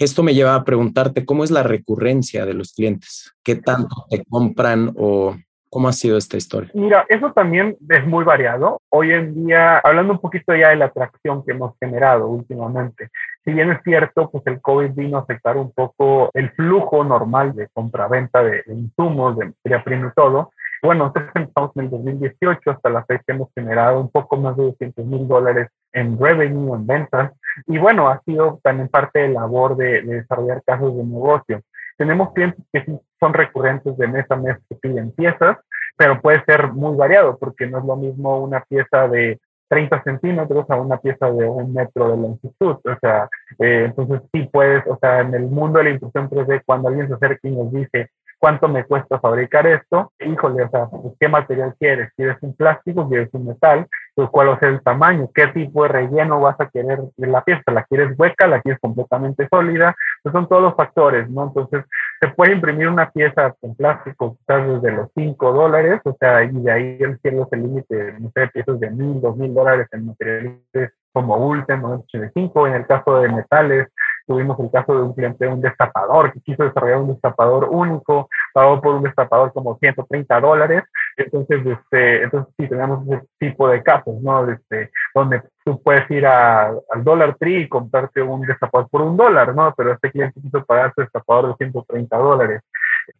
esto 0.00 0.22
me 0.22 0.34
lleva 0.34 0.54
a 0.54 0.64
preguntarte 0.64 1.24
cómo 1.24 1.44
es 1.44 1.50
la 1.50 1.62
recurrencia 1.62 2.46
de 2.46 2.54
los 2.54 2.72
clientes, 2.72 3.32
qué 3.44 3.56
tanto 3.56 4.06
te 4.08 4.24
compran 4.24 4.92
o 4.96 5.36
¿Cómo 5.72 5.86
ha 5.86 5.92
sido 5.92 6.18
esta 6.18 6.36
historia? 6.36 6.68
Mira, 6.74 7.06
eso 7.08 7.32
también 7.32 7.76
es 7.88 8.04
muy 8.04 8.24
variado. 8.24 8.80
Hoy 8.88 9.12
en 9.12 9.46
día, 9.46 9.78
hablando 9.78 10.14
un 10.14 10.18
poquito 10.18 10.52
ya 10.52 10.70
de 10.70 10.76
la 10.76 10.86
atracción 10.86 11.44
que 11.44 11.52
hemos 11.52 11.78
generado 11.78 12.26
últimamente, 12.26 13.10
si 13.44 13.52
bien 13.52 13.70
es 13.70 13.78
cierto, 13.84 14.28
pues 14.30 14.44
el 14.48 14.60
COVID 14.60 14.90
vino 14.90 15.16
a 15.16 15.20
afectar 15.20 15.56
un 15.56 15.70
poco 15.70 16.28
el 16.34 16.50
flujo 16.50 17.04
normal 17.04 17.54
de 17.54 17.68
compra-venta 17.72 18.42
de, 18.42 18.64
insumos, 18.66 19.38
de 19.38 19.46
materia 19.46 19.84
prima 19.84 20.08
y 20.08 20.20
todo, 20.20 20.50
bueno, 20.82 21.04
nosotros 21.04 21.30
empezamos 21.36 21.70
en 21.76 21.84
el 21.84 21.90
2018, 21.90 22.70
hasta 22.70 22.90
la 22.90 23.04
fecha 23.04 23.24
hemos 23.28 23.50
generado 23.54 24.00
un 24.00 24.10
poco 24.10 24.36
más 24.38 24.56
de 24.56 24.64
200 24.64 25.06
mil 25.06 25.28
dólares 25.28 25.68
en 25.92 26.18
revenue, 26.18 26.74
en 26.74 26.86
ventas, 26.86 27.32
y 27.66 27.78
bueno, 27.78 28.08
ha 28.08 28.20
sido 28.22 28.60
también 28.62 28.88
parte 28.88 29.20
de 29.20 29.28
labor 29.28 29.76
de, 29.76 30.02
de 30.02 30.14
desarrollar 30.16 30.62
casos 30.64 30.96
de 30.96 31.04
negocio. 31.04 31.60
Tenemos 31.96 32.32
clientes 32.32 32.64
que 32.72 32.84
son 33.18 33.34
recurrentes 33.34 33.96
de 33.96 34.08
mes 34.08 34.24
a 34.30 34.36
mes 34.36 34.56
que 34.68 34.76
piden 34.76 35.12
piezas, 35.12 35.58
pero 35.96 36.20
puede 36.20 36.42
ser 36.44 36.72
muy 36.72 36.96
variado 36.96 37.38
porque 37.38 37.66
no 37.66 37.78
es 37.78 37.84
lo 37.84 37.96
mismo 37.96 38.42
una 38.42 38.60
pieza 38.62 39.06
de 39.08 39.38
30 39.70 40.02
centímetros 40.02 40.68
a 40.68 40.76
una 40.76 40.96
pieza 40.96 41.30
de 41.30 41.48
un 41.48 41.72
metro 41.72 42.10
de 42.10 42.16
longitud. 42.16 42.76
O 42.84 42.98
sea, 43.00 43.28
eh, 43.58 43.84
entonces 43.86 44.20
sí 44.32 44.48
puedes, 44.52 44.84
o 44.86 44.98
sea, 45.00 45.20
en 45.20 45.32
el 45.32 45.42
mundo 45.42 45.78
de 45.78 45.84
la 45.84 45.90
impresión 45.90 46.28
3D, 46.28 46.62
cuando 46.66 46.88
alguien 46.88 47.06
se 47.06 47.14
acerca 47.14 47.46
y 47.46 47.52
nos 47.52 47.72
dice, 47.72 48.10
¿cuánto 48.38 48.66
me 48.66 48.84
cuesta 48.84 49.20
fabricar 49.20 49.66
esto? 49.68 50.12
Híjole, 50.18 50.64
o 50.64 50.70
sea, 50.70 50.88
¿qué 51.20 51.28
material 51.28 51.74
quieres? 51.78 52.10
¿Quieres 52.16 52.36
un 52.40 52.54
plástico? 52.56 53.08
¿Quieres 53.08 53.28
un 53.32 53.46
metal? 53.46 53.86
Pues, 54.14 54.28
¿cuál 54.30 54.48
va 54.48 54.54
a 54.54 54.58
ser 54.58 54.70
el 54.70 54.82
tamaño? 54.82 55.28
¿Qué 55.34 55.46
tipo 55.48 55.82
de 55.82 55.88
relleno 55.88 56.40
vas 56.40 56.60
a 56.60 56.68
querer 56.68 57.00
de 57.16 57.26
la 57.26 57.42
pieza? 57.42 57.62
¿La 57.72 57.84
quieres 57.84 58.18
hueca? 58.18 58.46
¿La 58.46 58.60
quieres 58.60 58.80
completamente 58.80 59.48
sólida? 59.50 59.94
Pues 60.22 60.32
son 60.32 60.48
todos 60.48 60.62
los 60.62 60.74
factores, 60.74 61.28
¿no? 61.30 61.44
Entonces, 61.44 61.84
se 62.20 62.28
puede 62.28 62.52
imprimir 62.52 62.88
una 62.88 63.10
pieza 63.10 63.54
con 63.60 63.74
plástico 63.74 64.36
quizás 64.38 64.66
desde 64.66 64.96
los 64.96 65.08
5 65.14 65.52
dólares, 65.52 66.00
o 66.04 66.16
sea, 66.18 66.44
y 66.44 66.50
de 66.50 66.70
ahí 66.70 66.98
el 67.00 67.18
cielo 67.20 67.44
es 67.44 67.52
el 67.52 67.62
límite, 67.62 68.16
no 68.18 68.30
sé, 68.34 68.48
piezas 68.48 68.78
de 68.80 68.90
1000, 68.90 69.20
2000 69.20 69.54
dólares 69.54 69.88
en 69.92 70.06
materiales 70.06 70.92
como 71.12 71.36
Ultem 71.36 71.80
985, 71.80 72.66
en 72.66 72.74
el 72.74 72.86
caso 72.86 73.20
de 73.20 73.28
metales, 73.28 73.88
tuvimos 74.30 74.60
el 74.60 74.70
caso 74.70 74.94
de 74.94 75.02
un 75.02 75.12
cliente, 75.12 75.48
un 75.48 75.60
destapador, 75.60 76.32
que 76.32 76.40
quiso 76.42 76.62
desarrollar 76.62 76.98
un 76.98 77.14
destapador 77.14 77.66
único, 77.68 78.28
pagó 78.54 78.80
por 78.80 78.94
un 78.94 79.02
destapador 79.02 79.52
como 79.52 79.76
130 79.76 80.40
dólares, 80.40 80.84
entonces, 81.16 81.66
este, 81.66 82.22
entonces 82.22 82.54
sí, 82.56 82.68
tenemos 82.68 83.04
ese 83.08 83.26
tipo 83.40 83.68
de 83.68 83.82
casos, 83.82 84.22
¿no? 84.22 84.48
Este, 84.48 84.92
donde 85.12 85.42
tú 85.64 85.82
puedes 85.82 86.08
ir 86.12 86.24
al 86.26 86.80
Dollar 87.02 87.34
Tree 87.40 87.62
y 87.62 87.68
comprarte 87.68 88.22
un 88.22 88.42
destapador 88.42 88.88
por 88.88 89.02
un 89.02 89.16
dólar, 89.16 89.52
¿no? 89.52 89.74
Pero 89.76 89.94
este 89.94 90.12
cliente 90.12 90.40
quiso 90.40 90.64
pagar 90.64 90.92
su 90.94 91.00
destapador 91.00 91.48
de 91.48 91.54
130 91.56 92.16
dólares. 92.16 92.62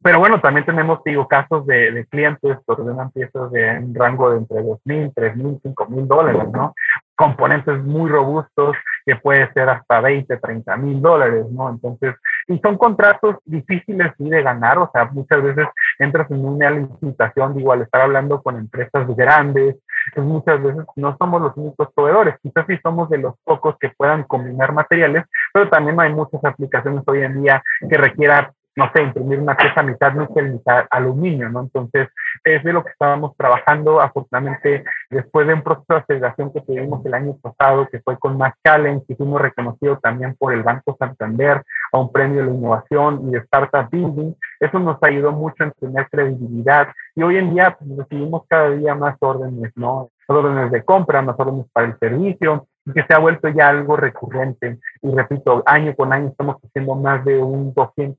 Pero 0.00 0.20
bueno, 0.20 0.40
también 0.40 0.64
tenemos, 0.64 1.02
digo, 1.04 1.26
casos 1.26 1.66
de, 1.66 1.90
de 1.90 2.06
clientes 2.06 2.56
que 2.56 2.72
ordenan 2.72 3.10
piezas 3.10 3.50
de 3.50 3.84
rango 3.94 4.30
de 4.30 4.38
entre 4.38 4.58
2.000, 4.60 5.12
3.000, 5.12 5.60
5.000 5.60 6.06
dólares, 6.06 6.48
¿no? 6.52 6.72
Componentes 7.20 7.84
muy 7.84 8.08
robustos 8.08 8.74
que 9.04 9.14
puede 9.16 9.52
ser 9.52 9.68
hasta 9.68 10.00
20, 10.00 10.38
30 10.38 10.76
mil 10.78 11.02
dólares, 11.02 11.44
¿no? 11.50 11.68
Entonces, 11.68 12.14
y 12.48 12.58
son 12.60 12.78
contratos 12.78 13.36
difíciles 13.44 14.12
de 14.16 14.42
ganar, 14.42 14.78
o 14.78 14.90
sea, 14.90 15.04
muchas 15.04 15.42
veces 15.42 15.66
entras 15.98 16.30
en 16.30 16.42
una 16.42 16.70
licitación, 16.70 17.54
digo, 17.54 17.72
al 17.72 17.82
estar 17.82 18.00
hablando 18.00 18.42
con 18.42 18.56
empresas 18.56 19.06
grandes, 19.14 19.76
pues 20.14 20.26
muchas 20.26 20.62
veces 20.62 20.86
no 20.96 21.14
somos 21.18 21.42
los 21.42 21.54
únicos 21.58 21.88
proveedores, 21.94 22.36
quizás 22.42 22.64
sí 22.66 22.78
somos 22.82 23.10
de 23.10 23.18
los 23.18 23.34
pocos 23.44 23.76
que 23.78 23.90
puedan 23.90 24.22
combinar 24.22 24.72
materiales, 24.72 25.24
pero 25.52 25.68
también 25.68 26.00
hay 26.00 26.14
muchas 26.14 26.42
aplicaciones 26.42 27.02
hoy 27.06 27.20
en 27.20 27.42
día 27.42 27.62
que 27.86 27.98
requieran 27.98 28.48
no 28.80 28.90
sé, 28.94 29.02
imprimir 29.02 29.38
una 29.38 29.54
pieza 29.56 29.82
mitad 29.82 30.14
níquel, 30.14 30.54
mitad 30.54 30.86
aluminio, 30.90 31.50
¿no? 31.50 31.60
Entonces, 31.60 32.08
es 32.42 32.64
de 32.64 32.72
lo 32.72 32.82
que 32.82 32.90
estábamos 32.90 33.36
trabajando. 33.36 34.00
Afortunadamente, 34.00 34.84
después 35.10 35.46
de 35.46 35.54
un 35.54 35.62
proceso 35.62 35.84
de 35.88 35.98
aceleración 35.98 36.50
que 36.50 36.62
tuvimos 36.62 37.04
el 37.04 37.12
año 37.12 37.36
pasado, 37.42 37.86
que 37.92 38.00
fue 38.00 38.18
con 38.18 38.38
más 38.38 38.54
Challenge, 38.64 39.04
y 39.06 39.14
fuimos 39.14 39.42
reconocidos 39.42 40.00
también 40.00 40.34
por 40.36 40.54
el 40.54 40.62
Banco 40.62 40.96
Santander 40.98 41.62
a 41.92 41.98
un 41.98 42.10
premio 42.10 42.46
de 42.46 42.52
innovación 42.52 43.28
y 43.28 43.32
de 43.32 43.38
Startup 43.40 43.88
Building, 43.90 44.32
eso 44.60 44.78
nos 44.78 44.96
ayudó 45.02 45.32
mucho 45.32 45.64
en 45.64 45.72
tener 45.72 46.08
credibilidad. 46.08 46.88
Y 47.14 47.22
hoy 47.22 47.36
en 47.36 47.52
día 47.52 47.76
pues, 47.78 47.98
recibimos 47.98 48.44
cada 48.48 48.70
día 48.70 48.94
más 48.94 49.16
órdenes, 49.20 49.72
¿no? 49.76 50.08
órdenes 50.30 50.70
de 50.70 50.84
compra, 50.84 51.22
más 51.22 51.34
órdenes 51.38 51.66
para 51.72 51.88
el 51.88 51.98
servicio, 51.98 52.66
y 52.90 52.92
que 52.92 53.06
se 53.06 53.14
ha 53.14 53.18
vuelto 53.18 53.48
ya 53.48 53.68
algo 53.68 53.96
recurrente. 53.96 54.78
Y 55.02 55.14
repito, 55.14 55.62
año 55.66 55.94
con 55.94 56.12
año 56.12 56.28
estamos 56.28 56.56
haciendo 56.62 56.94
más 56.94 57.24
de 57.24 57.38
un 57.38 57.74
200%, 57.74 58.16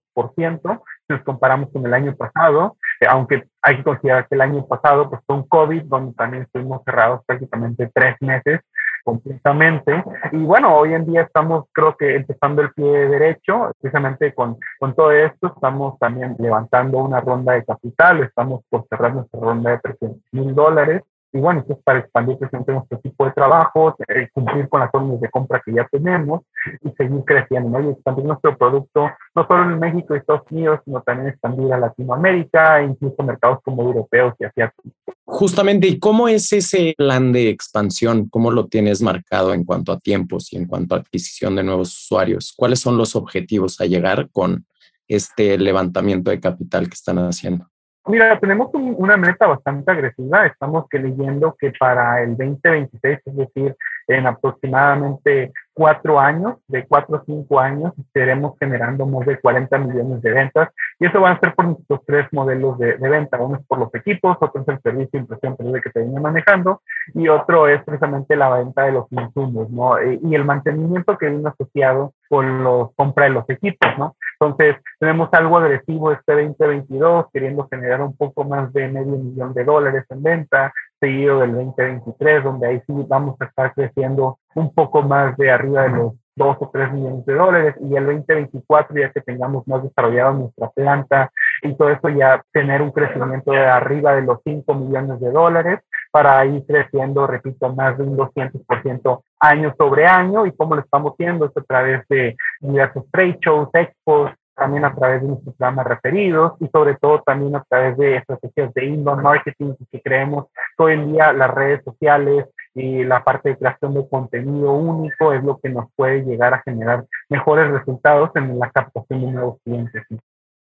si 1.08 1.14
nos 1.14 1.24
comparamos 1.24 1.70
con 1.72 1.86
el 1.86 1.94
año 1.94 2.16
pasado, 2.16 2.78
eh, 3.00 3.06
aunque 3.10 3.44
hay 3.62 3.78
que 3.78 3.84
considerar 3.84 4.28
que 4.28 4.36
el 4.36 4.42
año 4.42 4.66
pasado 4.66 5.10
pues, 5.10 5.22
fue 5.26 5.36
un 5.36 5.48
COVID, 5.48 5.84
donde 5.84 6.14
también 6.14 6.44
estuvimos 6.44 6.82
cerrados 6.86 7.22
prácticamente 7.26 7.90
tres 7.94 8.16
meses 8.22 8.62
completamente. 9.04 10.04
Y 10.32 10.38
bueno, 10.44 10.76
hoy 10.76 10.94
en 10.94 11.06
día 11.06 11.24
estamos, 11.24 11.66
creo 11.72 11.96
que, 11.98 12.16
empezando 12.16 12.62
el 12.62 12.72
pie 12.74 12.86
derecho, 12.86 13.72
precisamente 13.82 14.34
con, 14.34 14.58
con 14.80 14.96
todo 14.96 15.12
esto, 15.12 15.48
estamos 15.48 15.98
también 16.00 16.36
levantando 16.40 17.00
una 17.00 17.20
ronda 17.20 17.54
de 17.54 17.66
capital, 17.66 18.22
estamos 18.22 18.62
por 18.70 18.86
cerrar 18.88 19.16
nuestra 19.16 19.40
ronda 19.40 19.72
de 19.72 19.80
300 19.80 20.22
mil 20.32 20.54
dólares 20.54 21.02
y 21.34 21.40
bueno, 21.40 21.62
esto 21.62 21.74
es 21.74 21.80
para 21.84 22.00
expandir 22.00 22.38
precisamente 22.38 22.74
nuestro 22.74 23.00
tipo 23.00 23.26
de 23.26 23.32
trabajo, 23.32 23.96
eh, 24.08 24.28
cumplir 24.34 24.68
con 24.68 24.82
las 24.82 24.90
órdenes 24.94 25.22
de 25.22 25.30
compra 25.30 25.62
que 25.66 25.74
ya 25.74 25.88
tenemos 25.90 26.42
y 26.82 26.92
seguir 26.92 27.24
creciendo, 27.26 27.70
¿no? 27.70 27.88
Y 27.88 27.92
expandir 27.92 28.26
nuestro 28.26 28.58
producto 28.58 29.10
no 29.34 29.48
solo 29.48 29.64
en 29.64 29.80
México 29.80 30.14
y 30.14 30.18
Estados 30.18 30.44
Unidos, 30.50 30.82
sino 30.84 31.02
también 31.02 31.30
expandir 31.30 31.72
a 31.72 31.78
Latinoamérica, 31.78 32.82
e 32.82 32.86
incluso 32.86 33.24
mercados 33.24 33.60
como 33.64 33.84
europeos 33.84 34.34
y 34.40 34.46
asiáticos. 34.46 34.92
Justamente, 35.26 35.88
¿y 35.88 36.00
cómo 36.00 36.28
es 36.28 36.52
ese 36.52 36.94
plan 36.98 37.32
de 37.32 37.50
expansión? 37.50 38.28
¿Cómo 38.30 38.52
lo 38.52 38.68
tienes 38.68 39.02
marcado 39.02 39.54
en 39.54 39.64
cuanto 39.64 39.94
a 39.94 40.00
tiempos 40.00 40.52
y 40.52 40.58
en 40.58 40.66
cuanto 40.66 40.96
a 40.96 40.98
adquisición 40.98 41.56
de 41.56 41.64
nuevos 41.64 41.98
usuarios? 41.98 42.54
¿Cuáles 42.56 42.82
son 42.82 42.98
los 42.98 43.16
objetivos 43.16 43.80
a 43.80 43.86
llegar 43.86 44.30
con 44.32 44.66
este 45.08 45.58
levantamiento 45.58 46.32
de 46.32 46.42
capital 46.42 46.90
que 46.90 46.96
están 46.96 47.20
haciendo? 47.20 47.71
Mira, 48.08 48.40
tenemos 48.40 48.70
una 48.74 49.16
meta 49.16 49.46
bastante 49.46 49.92
agresiva. 49.92 50.48
Estamos 50.48 50.88
que 50.90 50.98
leyendo 50.98 51.56
que 51.60 51.72
para 51.80 52.22
el 52.24 52.36
2026, 52.36 53.20
es 53.26 53.36
decir, 53.36 53.76
en 54.08 54.28
aproximadamente 54.28 55.52
cuatro 55.74 56.20
años, 56.20 56.58
de 56.68 56.86
cuatro 56.86 57.18
o 57.18 57.24
cinco 57.26 57.60
años, 57.60 57.94
estaremos 57.98 58.58
generando 58.60 59.06
más 59.06 59.26
de 59.26 59.40
40 59.40 59.78
millones 59.78 60.22
de 60.22 60.32
ventas. 60.32 60.70
Y 61.00 61.06
eso 61.06 61.22
va 61.22 61.32
a 61.32 61.40
ser 61.40 61.56
por 61.56 61.66
nuestros 61.66 62.02
tres 62.06 62.28
modelos 62.32 62.78
de, 62.78 62.96
venta. 62.98 63.40
Uno 63.40 63.58
es 63.58 63.66
por 63.66 63.80
los 63.80 63.94
equipos, 63.96 64.38
otro 64.40 64.62
es 64.62 64.68
el 64.68 64.82
servicio 64.82 65.10
de 65.14 65.20
impresión 65.20 65.58
3D 65.58 65.82
que 65.82 65.90
te 65.90 66.02
viene 66.02 66.20
manejando, 66.20 66.82
y 67.14 67.28
otro 67.28 67.68
es 67.68 67.84
precisamente 67.84 68.36
la 68.36 68.50
venta 68.50 68.84
de 68.84 68.92
los 68.92 69.06
insumos, 69.12 69.70
¿no? 69.70 69.98
E, 69.98 70.20
y 70.22 70.36
el 70.36 70.46
mantenimiento 70.46 71.18
que 71.18 71.30
viene 71.30 71.50
asociado 71.50 72.14
con 72.30 72.64
los 72.64 72.94
compra 72.96 73.26
de 73.26 73.32
los 73.32 73.50
equipos, 73.50 73.90
¿no? 73.98 74.16
Entonces, 74.40 74.76
tenemos 75.00 75.30
algo 75.34 75.58
agresivo 75.58 76.12
este 76.12 76.34
2022, 76.34 77.26
queriendo 77.32 77.68
generar 77.70 78.02
un 78.02 78.16
poco 78.16 78.44
más 78.44 78.72
de 78.74 78.88
medio 78.88 79.18
millón 79.18 79.54
de 79.54 79.64
dólares 79.64 80.06
en 80.10 80.24
venta, 80.24 80.74
seguido 81.02 81.40
del 81.42 81.54
2023, 81.54 82.44
donde 82.44 82.68
ahí 82.68 82.82
sí 82.88 82.94
vamos 83.08 83.36
a 83.42 83.46
estar 83.46 83.74
creciendo 83.74 84.38
un 84.56 84.74
poco 84.74 85.02
más 85.02 85.36
de 85.36 85.52
arriba 85.52 85.84
de 85.84 85.90
los 85.90 86.14
2 86.36 86.58
o 86.60 86.70
3 86.72 86.94
millones 86.94 87.26
de 87.26 87.34
dólares 87.34 87.76
y 87.82 87.96
el 87.96 88.06
2024 88.06 88.96
ya 88.98 89.12
que 89.12 89.22
tengamos 89.22 89.68
más 89.68 89.84
desarrollado 89.84 90.34
nuestra 90.34 90.70
planta 90.70 91.32
y 91.62 91.76
todo 91.76 91.90
eso 91.90 92.10
ya 92.10 92.42
tener 92.54 92.82
un 92.82 92.92
crecimiento 92.92 93.52
de 93.52 93.66
arriba 93.66 94.16
de 94.16 94.22
los 94.22 94.40
5 94.44 94.74
millones 94.76 95.20
de 95.20 95.32
dólares 95.32 95.80
para 96.12 96.46
ir 96.46 96.66
creciendo, 96.66 97.26
repito, 97.26 97.74
más 97.74 97.98
de 97.98 98.04
un 98.04 98.18
200% 98.18 99.22
año 99.40 99.74
sobre 99.78 100.06
año 100.06 100.46
y 100.46 100.52
cómo 100.52 100.76
lo 100.76 100.82
estamos 100.82 101.14
haciendo 101.14 101.46
es 101.46 101.56
a 101.56 101.62
través 101.62 102.08
de 102.10 102.36
diversos 102.60 103.06
trade 103.12 103.38
shows, 103.42 103.70
expos, 103.74 104.32
también 104.56 104.86
a 104.86 104.94
través 104.94 105.22
de 105.22 105.28
nuestros 105.30 105.56
programas 105.56 105.88
referidos 105.88 106.54
y 106.60 106.68
sobre 106.68 106.96
todo 106.96 107.22
también 107.26 107.56
a 107.56 107.64
través 107.68 107.98
de 107.98 108.18
estrategias 108.18 108.74
de 108.74 108.86
inbound 108.86 109.24
marketing 109.24 109.74
que 109.92 110.02
creemos 110.02 110.46
que 110.78 110.84
hoy 110.84 110.94
en 110.94 111.14
día 111.14 111.34
las 111.34 111.52
redes 111.52 111.84
sociales 111.84 112.46
y 112.74 113.04
la 113.04 113.24
parte 113.24 113.50
de 113.50 113.58
creación 113.58 113.94
de 113.94 114.08
contenido 114.08 114.72
único 114.72 115.34
es 115.34 115.44
lo 115.44 115.58
que 115.58 115.70
nos 115.70 115.92
puede 115.96 116.24
llegar 116.24 116.54
a 116.54 116.62
generar 116.62 117.06
mejores 117.30 117.70
resultados 117.70 118.32
en 118.36 118.58
la 118.58 118.70
captación 118.72 119.22
de 119.22 119.32
nuevos 119.32 119.58
clientes. 119.64 120.04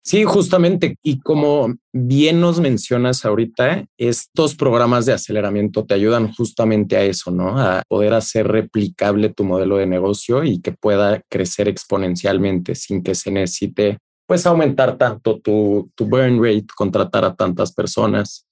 Sí, 0.06 0.26
justamente. 0.26 0.98
Y 1.02 1.22
como 1.22 1.74
bien 1.94 2.42
nos 2.42 2.60
mencionas 2.60 3.24
ahorita, 3.24 3.86
estos 3.98 4.54
programas 4.54 5.06
de 5.06 5.14
aceleramiento 5.14 5.86
te 5.86 5.94
ayudan 5.94 6.34
justamente 6.34 6.98
a 6.98 7.04
eso, 7.04 7.32
¿no? 7.32 7.58
A 7.58 7.84
poder 7.88 8.14
hacer 8.14 8.50
replicable 8.50 9.30
tu 9.30 9.46
modelo 9.46 9.78
de 9.78 9.86
negocio 9.86 10.44
y 10.44 10.60
que 10.60 10.74
pueda 10.74 11.22
crecer 11.30 11.70
exponencialmente 11.70 12.76
sin 12.76 13.02
que 13.02 13.16
se 13.16 13.32
necesite, 13.32 13.98
pues, 14.28 14.46
aumentar 14.46 14.98
tanto 14.98 15.40
tu, 15.40 15.90
tu 15.96 16.06
burn 16.06 16.44
rate, 16.44 16.68
contratar 16.76 17.24
a 17.24 17.36
tantas 17.36 17.72
personas. 17.72 18.46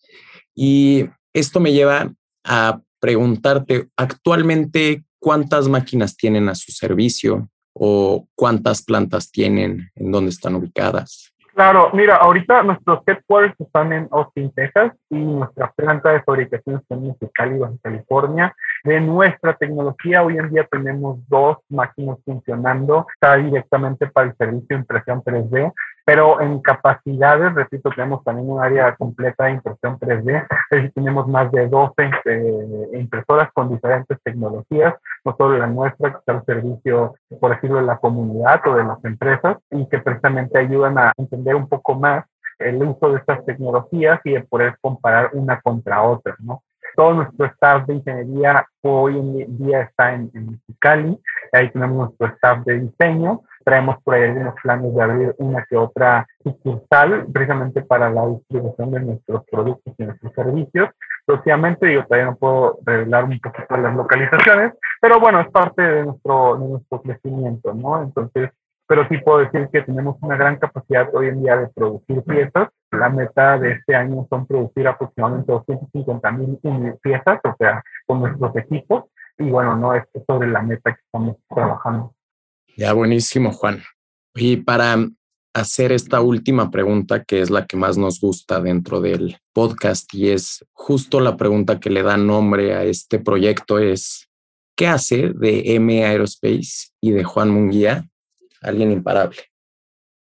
Y 0.56 1.06
esto 1.34 1.60
me 1.60 1.74
lleva 1.74 2.14
a 2.46 2.80
preguntarte 3.02 3.90
actualmente 3.98 5.04
cuántas 5.20 5.68
máquinas 5.68 6.16
tienen 6.16 6.48
a 6.48 6.56
su 6.56 6.72
servicio 6.72 7.50
o 7.74 8.28
cuántas 8.36 8.84
plantas 8.84 9.32
tienen, 9.32 9.92
en 9.96 10.12
dónde 10.12 10.30
están 10.30 10.56
ubicadas. 10.56 11.31
Claro, 11.54 11.90
mira, 11.94 12.16
ahorita 12.16 12.64
nuestros 12.64 13.02
headquarters 13.06 13.60
están 13.60 13.92
en 13.92 14.08
Austin, 14.12 14.52
Texas, 14.54 14.94
y 15.10 15.18
nuestra 15.18 15.70
planta 15.72 16.12
de 16.12 16.24
fabricación 16.24 16.78
está 16.78 16.96
en 16.96 17.08
Mexicali, 17.08 17.60
Baja 17.60 17.74
California. 17.84 18.56
De 18.84 19.00
nuestra 19.00 19.56
tecnología, 19.58 20.24
hoy 20.24 20.38
en 20.38 20.50
día 20.50 20.68
tenemos 20.72 21.20
dos 21.28 21.58
máquinas 21.70 22.18
funcionando, 22.26 23.06
está 23.14 23.36
directamente 23.36 24.08
para 24.08 24.30
el 24.30 24.38
servicio 24.38 24.68
de 24.70 24.76
impresión 24.76 25.22
3D, 25.24 25.72
pero 26.04 26.42
en 26.42 26.60
capacidades, 26.62 27.54
repito, 27.54 27.92
tenemos 27.92 28.24
también 28.24 28.50
un 28.50 28.60
área 28.60 28.96
completa 28.96 29.46
de 29.46 29.52
impresión 29.52 30.00
3D, 30.00 30.48
es 30.72 30.94
tenemos 30.96 31.28
más 31.28 31.52
de 31.52 31.68
12 31.68 31.94
eh, 32.26 32.90
impresoras 32.94 33.52
con 33.54 33.70
diferentes 33.70 34.18
tecnologías, 34.24 34.96
no 35.26 35.36
solo 35.38 35.60
la 35.60 35.68
nuestra, 35.68 36.12
que 36.12 36.18
está 36.18 36.32
al 36.34 36.46
servicio, 36.46 37.14
por 37.40 37.54
decirlo, 37.54 37.78
de 37.78 37.84
la 37.84 37.98
comunidad 37.98 38.66
o 38.66 38.76
de 38.76 38.84
las 38.84 39.06
empresas, 39.06 39.58
y 39.70 39.88
que 39.90 40.00
precisamente 40.00 40.58
ayudan 40.58 40.98
a 40.98 41.14
entender 41.18 41.54
un 41.54 41.70
poco 41.70 41.94
más 41.94 42.26
el 42.58 42.82
uso 42.82 43.12
de 43.12 43.20
estas 43.20 43.46
tecnologías 43.46 44.20
y 44.24 44.32
de 44.32 44.42
poder 44.42 44.76
comparar 44.82 45.30
una 45.34 45.62
contra 45.62 46.02
otra, 46.02 46.36
¿no? 46.40 46.64
Todo 46.96 47.14
nuestro 47.14 47.46
staff 47.48 47.86
de 47.88 47.96
ingeniería 47.96 48.66
hoy 48.82 49.18
en 49.18 49.58
día 49.58 49.82
está 49.82 50.14
en, 50.14 50.32
en 50.34 50.52
Mexicali, 50.52 51.20
ahí 51.52 51.70
tenemos 51.72 51.98
nuestro 51.98 52.28
staff 52.28 52.66
de 52.66 52.80
diseño, 52.80 53.42
traemos 53.64 54.02
por 54.04 54.16
ahí 54.16 54.24
algunos 54.24 54.56
planes 54.62 54.94
de 54.94 55.02
abrir 55.02 55.36
una 55.38 55.66
que 55.70 55.78
otra 55.78 56.26
sucursal 56.44 57.26
precisamente 57.32 57.82
para 57.82 58.10
la 58.10 58.26
distribución 58.28 58.92
de 58.92 59.00
nuestros 59.02 59.44
productos 59.52 59.94
y 59.98 60.04
nuestros 60.04 60.34
servicios. 60.34 60.90
Próximamente, 61.26 61.86
digo, 61.86 62.04
todavía 62.06 62.32
no 62.32 62.36
puedo 62.36 62.80
revelar 62.84 63.26
un 63.26 63.40
poquito 63.40 63.78
las 63.78 63.96
localizaciones, 63.96 64.74
pero 65.00 65.20
bueno, 65.20 65.40
es 65.42 65.50
parte 65.52 65.82
de 65.82 66.06
nuestro, 66.06 66.58
de 66.58 66.68
nuestro 66.68 67.02
crecimiento, 67.02 67.74
¿no? 67.74 68.02
Entonces, 68.02 68.50
pero 68.92 69.08
sí 69.08 69.20
puedo 69.20 69.38
decir 69.38 69.70
que 69.72 69.84
tenemos 69.84 70.18
una 70.20 70.36
gran 70.36 70.58
capacidad 70.58 71.08
hoy 71.16 71.28
en 71.28 71.42
día 71.42 71.56
de 71.56 71.70
producir 71.70 72.22
piezas. 72.24 72.68
La 72.92 73.08
meta 73.08 73.58
de 73.58 73.72
este 73.72 73.96
año 73.96 74.28
son 74.30 74.46
producir 74.46 74.86
aproximadamente 74.86 75.50
250 75.50 76.32
mil 76.34 76.60
piezas, 77.02 77.40
o 77.42 77.56
sea, 77.58 77.82
con 78.06 78.20
nuestros 78.20 78.54
equipos. 78.58 79.06
Y 79.38 79.50
bueno, 79.50 79.78
no 79.78 79.96
es 79.96 80.04
sobre 80.28 80.50
la 80.50 80.62
meta 80.62 80.94
que 80.94 81.00
estamos 81.06 81.38
trabajando. 81.48 82.14
Ya, 82.76 82.92
buenísimo, 82.92 83.54
Juan. 83.54 83.82
Y 84.36 84.58
para 84.58 84.98
hacer 85.54 85.94
esta 85.94 86.20
última 86.20 86.70
pregunta, 86.70 87.24
que 87.24 87.40
es 87.40 87.50
la 87.50 87.66
que 87.66 87.78
más 87.78 87.98
nos 87.98 88.20
gusta 88.20 88.60
dentro 88.60 89.00
del 89.00 89.38
podcast 89.54 90.14
y 90.14 90.32
es 90.32 90.66
justo 90.74 91.22
la 91.22 91.38
pregunta 91.38 91.80
que 91.80 91.90
le 91.90 92.04
da 92.04 92.18
nombre 92.18 92.76
a 92.76 92.84
este 92.84 93.20
proyecto, 93.20 93.80
es, 93.80 94.30
¿qué 94.76 94.88
hace 94.88 95.32
de 95.34 95.76
M 95.76 96.04
Aerospace 96.04 96.90
y 97.00 97.12
de 97.12 97.24
Juan 97.24 97.52
Munguía 97.52 98.11
alguien 98.62 98.92
imparable? 98.92 99.38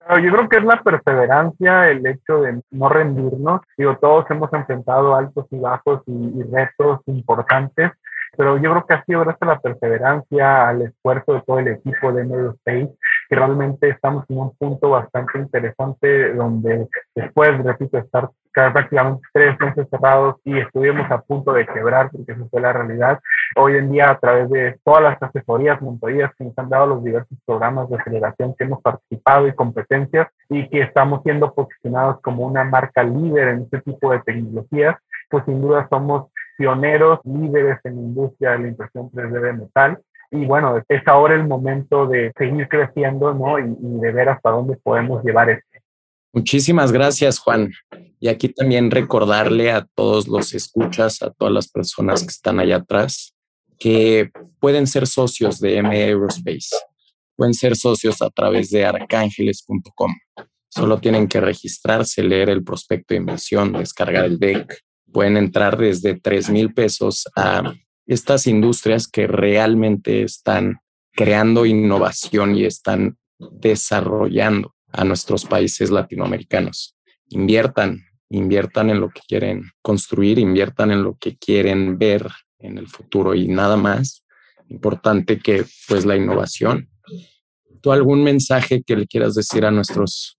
Yo 0.09 0.33
creo 0.33 0.49
que 0.49 0.59
es 0.59 0.65
la 0.65 0.83
perseverancia, 0.83 1.91
el 1.91 2.07
hecho 2.07 2.41
de 2.43 2.61
no 2.71 2.89
rendirnos. 2.89 3.61
Digo, 3.77 3.97
todos 3.97 4.25
hemos 4.31 4.53
enfrentado 4.53 5.17
altos 5.17 5.47
y 5.51 5.59
bajos 5.59 6.03
y, 6.07 6.13
y 6.13 6.43
retos 6.45 7.01
importantes, 7.07 7.91
pero 8.37 8.57
yo 8.57 8.71
creo 8.71 8.87
que 8.87 8.95
ha 8.95 9.05
sido 9.05 9.21
gracias 9.21 9.43
a 9.43 9.47
la 9.47 9.61
perseverancia, 9.61 10.69
al 10.69 10.83
esfuerzo 10.83 11.35
de 11.35 11.43
todo 11.43 11.59
el 11.59 11.69
equipo 11.69 12.13
de 12.13 12.25
Medio 12.25 12.51
Space, 12.51 12.95
que 13.29 13.37
realmente 13.37 13.89
estamos 13.89 14.25
en 14.29 14.39
un 14.39 14.57
punto 14.57 14.91
bastante 14.91 15.39
interesante 15.39 16.35
donde 16.35 16.89
después, 17.15 17.59
repito, 17.65 17.99
estar 17.99 18.31
prácticamente 18.53 19.23
tres 19.33 19.59
meses 19.61 19.87
cerrados 19.91 20.37
y 20.45 20.59
estuvimos 20.59 21.11
a 21.11 21.21
punto 21.21 21.53
de 21.53 21.67
quebrar, 21.67 22.11
porque 22.11 22.33
esa 22.33 22.45
fue 22.51 22.61
la 22.61 22.73
realidad, 22.73 23.21
hoy 23.55 23.77
en 23.77 23.91
día 23.91 24.11
a 24.11 24.19
través 24.19 24.51
de 24.51 24.79
todas 24.85 25.03
las 25.03 25.23
asesorías, 25.23 25.81
montorías 25.81 26.35
que 26.37 26.45
nos 26.45 26.59
han 26.59 26.69
dado 26.69 26.87
los 26.87 27.05
diversos 27.05 27.39
programas 27.47 27.89
de 27.89 27.97
aceleración 27.97 28.55
que 28.55 28.65
hemos 28.65 28.83
participado 28.83 29.47
y 29.47 29.55
competencias 29.55 30.29
y 30.49 30.69
que 30.69 30.81
estamos 30.81 31.23
siendo 31.23 31.55
posicionados 31.55 32.21
como 32.21 32.47
una 32.47 32.65
marca 32.65 33.03
líder 33.03 33.49
en 33.49 33.63
este 33.63 33.81
tipo 33.83 34.11
de 34.11 34.21
tecnologías, 34.21 34.97
pues 35.31 35.45
sin 35.45 35.61
duda 35.61 35.87
somos 35.91 36.31
pioneros, 36.57 37.21
líderes 37.25 37.79
en 37.85 37.97
la 37.97 38.03
industria 38.03 38.51
de 38.53 38.59
la 38.59 38.69
impresión 38.69 39.11
3D 39.11 39.41
de 39.41 39.53
metal. 39.53 39.99
Y 40.31 40.45
bueno, 40.45 40.83
es 40.89 41.07
ahora 41.07 41.35
el 41.35 41.47
momento 41.47 42.07
de 42.07 42.33
seguir 42.37 42.69
creciendo, 42.69 43.33
¿no? 43.33 43.59
Y, 43.59 43.77
y 43.81 44.01
de 44.01 44.13
ver 44.13 44.29
hasta 44.29 44.51
dónde 44.51 44.77
podemos 44.77 45.23
llevar 45.25 45.51
esto. 45.51 45.67
Muchísimas 46.33 46.93
gracias, 46.93 47.39
Juan. 47.39 47.71
Y 48.21 48.29
aquí 48.29 48.49
también 48.51 48.91
recordarle 48.91 49.71
a 49.71 49.87
todos 49.95 50.29
los 50.29 50.53
escuchas, 50.53 51.23
a 51.23 51.31
todas 51.31 51.55
las 51.55 51.69
personas 51.69 52.23
que 52.23 52.29
están 52.29 52.61
allá 52.61 52.77
atrás, 52.77 53.36
que 53.79 54.31
pueden 54.61 54.87
ser 54.87 55.07
socios 55.07 55.61
de 55.61 55.79
M 55.79 55.89
Aerospace. 55.89 56.75
Pueden 57.37 57.55
ser 57.55 57.77
socios 57.77 58.23
a 58.23 58.31
través 58.31 58.71
de 58.71 58.85
arcángeles.com. 58.85 60.15
Solo 60.69 60.99
tienen 60.99 61.29
que 61.29 61.41
registrarse, 61.41 62.23
leer 62.23 62.51
el 62.51 62.65
prospecto 62.65 63.15
de 63.15 63.19
inversión, 63.19 63.73
descargar 63.73 64.25
el 64.25 64.39
deck. 64.39 64.81
Pueden 65.13 65.37
entrar 65.37 65.77
desde 65.77 66.19
3 66.19 66.51
mil 66.51 66.75
pesos 66.75 67.27
a 67.37 67.75
estas 68.07 68.47
industrias 68.47 69.09
que 69.09 69.27
realmente 69.27 70.23
están 70.23 70.79
creando 71.13 71.67
innovación 71.67 72.57
y 72.57 72.65
están 72.65 73.17
desarrollando 73.39 74.75
a 74.93 75.05
nuestros 75.05 75.45
países 75.45 75.91
latinoamericanos. 75.91 76.97
Inviertan, 77.29 78.05
inviertan 78.31 78.91
en 78.91 79.01
lo 79.01 79.11
que 79.11 79.21
quieren 79.27 79.71
construir, 79.83 80.39
inviertan 80.39 80.91
en 80.91 81.03
lo 81.03 81.17
que 81.17 81.37
quieren 81.37 81.99
ver 81.99 82.29
en 82.59 82.79
el 82.79 82.89
futuro 82.89 83.35
y 83.35 83.49
nada 83.49 83.77
más. 83.77 84.25
Importante 84.69 85.39
que 85.39 85.65
pues 85.89 86.05
la 86.05 86.17
innovación. 86.17 86.89
¿Tú 87.81 87.93
algún 87.93 88.25
mensaje 88.25 88.83
que 88.83 88.97
le 88.97 89.07
quieras 89.07 89.35
decir 89.35 89.65
a 89.65 89.71
nuestros 89.71 90.39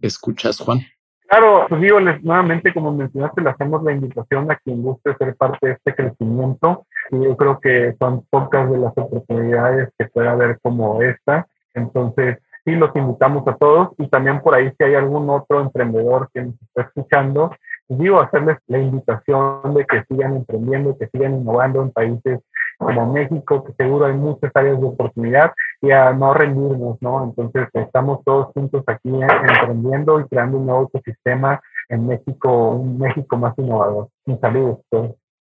escuchas, 0.00 0.58
Juan? 0.58 0.80
Claro, 1.28 1.66
pues 1.68 1.80
digo, 1.80 1.98
nuevamente, 2.00 2.74
como 2.74 2.92
mencionaste, 2.92 3.40
le 3.40 3.50
hacemos 3.50 3.82
la 3.84 3.92
invitación 3.92 4.50
a 4.50 4.56
quien 4.56 4.82
guste 4.82 5.16
ser 5.16 5.34
parte 5.36 5.66
de 5.66 5.72
este 5.72 5.94
crecimiento. 5.94 6.86
Y 7.10 7.24
yo 7.24 7.36
creo 7.36 7.60
que 7.60 7.94
son 7.98 8.26
pocas 8.28 8.70
de 8.70 8.78
las 8.78 8.92
oportunidades 8.96 9.88
que 9.96 10.06
puede 10.06 10.28
haber 10.28 10.58
como 10.60 11.00
esta. 11.00 11.46
Entonces, 11.72 12.38
sí 12.64 12.72
los 12.72 12.94
invitamos 12.94 13.46
a 13.48 13.56
todos 13.56 13.90
y 13.98 14.08
también 14.08 14.40
por 14.40 14.54
ahí 14.54 14.72
si 14.76 14.84
hay 14.84 14.94
algún 14.94 15.28
otro 15.30 15.60
emprendedor 15.60 16.28
que 16.32 16.42
nos 16.42 16.54
está 16.60 16.82
escuchando, 16.82 17.50
digo, 17.88 18.20
hacerles 18.20 18.58
la 18.66 18.78
invitación 18.78 19.74
de 19.74 19.84
que 19.84 20.04
sigan 20.08 20.36
emprendiendo, 20.36 20.96
que 20.96 21.08
sigan 21.08 21.40
innovando 21.40 21.82
en 21.82 21.90
países 21.90 22.40
como 22.78 23.12
México, 23.12 23.64
que 23.64 23.72
seguro 23.74 24.06
hay 24.06 24.14
muchas 24.14 24.50
áreas 24.54 24.80
de 24.80 24.86
oportunidad 24.86 25.52
y 25.80 25.90
a 25.90 26.12
no 26.12 26.34
rendirnos, 26.34 26.96
¿no? 27.00 27.24
Entonces 27.24 27.68
estamos 27.74 28.20
todos 28.24 28.48
juntos 28.54 28.82
aquí 28.86 29.10
emprendiendo 29.10 30.20
y 30.20 30.24
creando 30.24 30.58
un 30.58 30.66
nuevo 30.66 30.90
ecosistema 30.92 31.60
en 31.88 32.06
México, 32.06 32.70
un 32.70 32.98
México 32.98 33.36
más 33.36 33.54
innovador. 33.58 34.08
Un 34.26 34.40
saludo. 34.40 34.82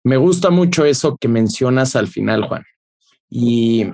Me 0.03 0.17
gusta 0.17 0.49
mucho 0.49 0.85
eso 0.85 1.17
que 1.19 1.27
mencionas 1.27 1.95
al 1.95 2.07
final, 2.07 2.47
Juan. 2.47 2.63
Y 3.29 3.91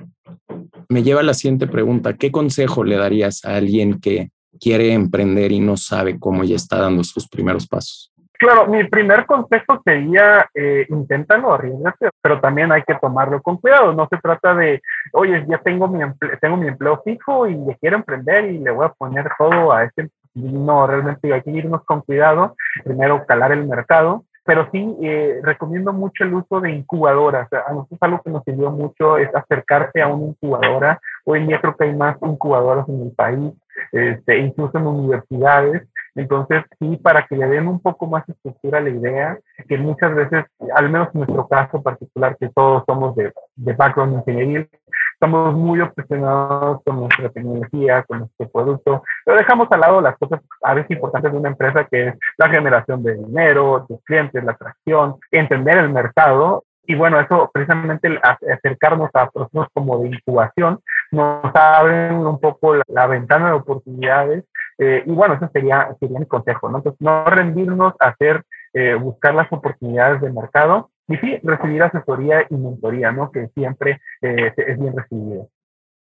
me 0.90 1.04
lleva 1.04 1.22
a 1.22 1.24
la 1.24 1.34
siguiente 1.34 1.68
pregunta. 1.68 2.14
¿Qué 2.18 2.32
consejo 2.32 2.84
le 2.84 2.98
darías 2.98 3.46
a 3.46 3.56
alguien 3.56 4.00
que 4.00 4.30
quiere 4.60 4.94
emprender 4.94 5.52
y 5.52 5.60
no 5.60 5.78
sabe 5.78 6.20
cómo 6.20 6.44
ya 6.44 6.56
está 6.56 6.78
dando 6.80 7.04
sus 7.04 7.28
primeros 7.28 7.68
pasos? 7.68 8.11
Claro, 8.42 8.66
mi 8.66 8.84
primer 8.86 9.28
consejo 9.28 9.80
sería 9.86 10.50
eh, 10.56 10.88
inténtalo, 10.90 11.54
arriesgate, 11.54 12.10
pero 12.24 12.42
también 12.42 12.72
hay 12.72 12.82
que 12.82 12.96
tomarlo 12.96 13.40
con 13.40 13.58
cuidado. 13.58 13.94
No 13.94 14.08
se 14.10 14.18
trata 14.18 14.56
de, 14.56 14.82
oye, 15.14 15.46
ya 15.48 15.60
tengo 15.60 15.88
mi, 15.88 16.02
empleo, 16.02 16.32
tengo 16.42 16.58
mi 16.58 16.68
empleo 16.68 17.00
fijo 17.06 17.46
y 17.46 17.54
le 17.54 17.78
quiero 17.78 17.98
emprender 17.98 18.46
y 18.46 18.58
le 18.58 18.72
voy 18.72 18.88
a 18.88 18.94
poner 18.94 19.30
todo 19.38 19.72
a 19.72 19.84
este. 19.84 20.10
No, 20.34 20.88
realmente 20.88 21.32
hay 21.32 21.44
que 21.44 21.52
irnos 21.52 21.84
con 21.86 22.02
cuidado. 22.02 22.56
Primero, 22.84 23.24
calar 23.28 23.52
el 23.52 23.68
mercado 23.68 24.26
pero 24.44 24.68
sí 24.72 24.98
eh, 25.02 25.40
recomiendo 25.44 25.94
mucho 25.94 26.24
el 26.24 26.34
uso 26.34 26.60
de 26.60 26.72
incubadoras. 26.72 27.48
A 27.54 27.72
nosotros 27.74 28.00
algo 28.02 28.22
que 28.24 28.32
nos 28.32 28.44
sirvió 28.44 28.72
mucho 28.72 29.18
es 29.18 29.34
acercarse 29.36 30.02
a 30.02 30.08
una 30.08 30.28
incubadora. 30.28 31.00
Hoy 31.26 31.40
en 31.40 31.48
día 31.48 31.62
creo 31.62 31.76
que 31.76 31.86
hay 31.86 31.96
más 31.96 32.18
incubadoras 32.22 32.88
en 32.90 33.02
el 33.04 33.12
país, 33.12 33.54
este, 33.92 34.40
incluso 34.40 34.78
en 34.78 34.88
universidades. 34.88 35.88
Entonces, 36.16 36.64
sí, 36.80 36.98
para 36.98 37.26
que 37.26 37.38
le 37.38 37.48
den 37.48 37.68
un 37.68 37.80
poco 37.80 38.06
más 38.08 38.28
estructura 38.28 38.80
a 38.80 38.82
la 38.82 38.90
idea, 38.90 39.40
que 39.68 39.78
muchas 39.78 40.14
veces, 40.14 40.46
al 40.76 40.90
menos 40.90 41.10
en 41.14 41.22
nuestro 41.22 41.48
caso 41.48 41.82
particular, 41.82 42.36
que 42.38 42.50
todos 42.50 42.84
somos 42.86 43.16
de, 43.16 43.32
de 43.56 43.74
background 43.74 44.16
ingeniería, 44.16 44.68
estamos 45.14 45.54
muy 45.54 45.80
obsesionados 45.80 46.82
con 46.84 47.00
nuestra 47.00 47.30
tecnología, 47.30 48.04
con 48.04 48.20
nuestro 48.20 48.50
producto, 48.50 49.04
pero 49.24 49.38
dejamos 49.38 49.68
al 49.72 49.80
lado 49.80 50.02
las 50.02 50.18
cosas 50.18 50.42
a 50.64 50.74
veces 50.74 50.92
importantes 50.92 51.32
de 51.32 51.38
una 51.38 51.50
empresa, 51.50 51.88
que 51.90 52.08
es 52.08 52.16
la 52.38 52.50
generación 52.50 53.04
de 53.04 53.16
dinero, 53.16 53.86
tus 53.88 54.04
clientes, 54.04 54.44
la 54.44 54.54
atracción, 54.54 55.18
entender 55.32 55.78
el 55.78 55.90
mercado. 55.90 56.64
Y 56.88 56.96
bueno, 56.96 57.20
eso 57.20 57.50
precisamente 57.54 58.20
acercarnos 58.42 59.12
a 59.14 59.30
procesos 59.30 59.68
como 59.74 60.00
de 60.00 60.10
incubación 60.10 60.80
nos 61.12 61.56
abren 61.56 62.16
un 62.16 62.40
poco 62.40 62.76
la, 62.88 63.08
ventana 63.08 63.48
de 63.48 63.54
oportunidades. 63.54 64.46
Eh, 64.78 65.04
y 65.06 65.12
bueno, 65.12 65.36
ese 65.36 65.48
sería, 65.54 65.96
sería 66.00 66.20
mi 66.20 66.26
consejo, 66.26 66.70
¿no? 66.70 66.78
Entonces, 66.78 67.02
no 67.02 67.26
rendirnos 67.26 67.94
a 68.00 68.08
hacer, 68.08 68.44
eh, 68.74 68.96
buscar 68.96 69.36
las 69.36 69.52
oportunidades 69.52 70.22
de 70.22 70.32
mercado 70.32 70.90
y 71.08 71.18
sí, 71.18 71.38
recibir 71.44 71.84
asesoría 71.84 72.48
y 72.50 72.56
mentoría, 72.56 73.12
¿no? 73.12 73.32
Que 73.32 73.50
siempre 73.54 74.02
eh, 74.22 74.54
es 74.56 74.80
bien 74.80 74.96
recibido. 74.96 75.50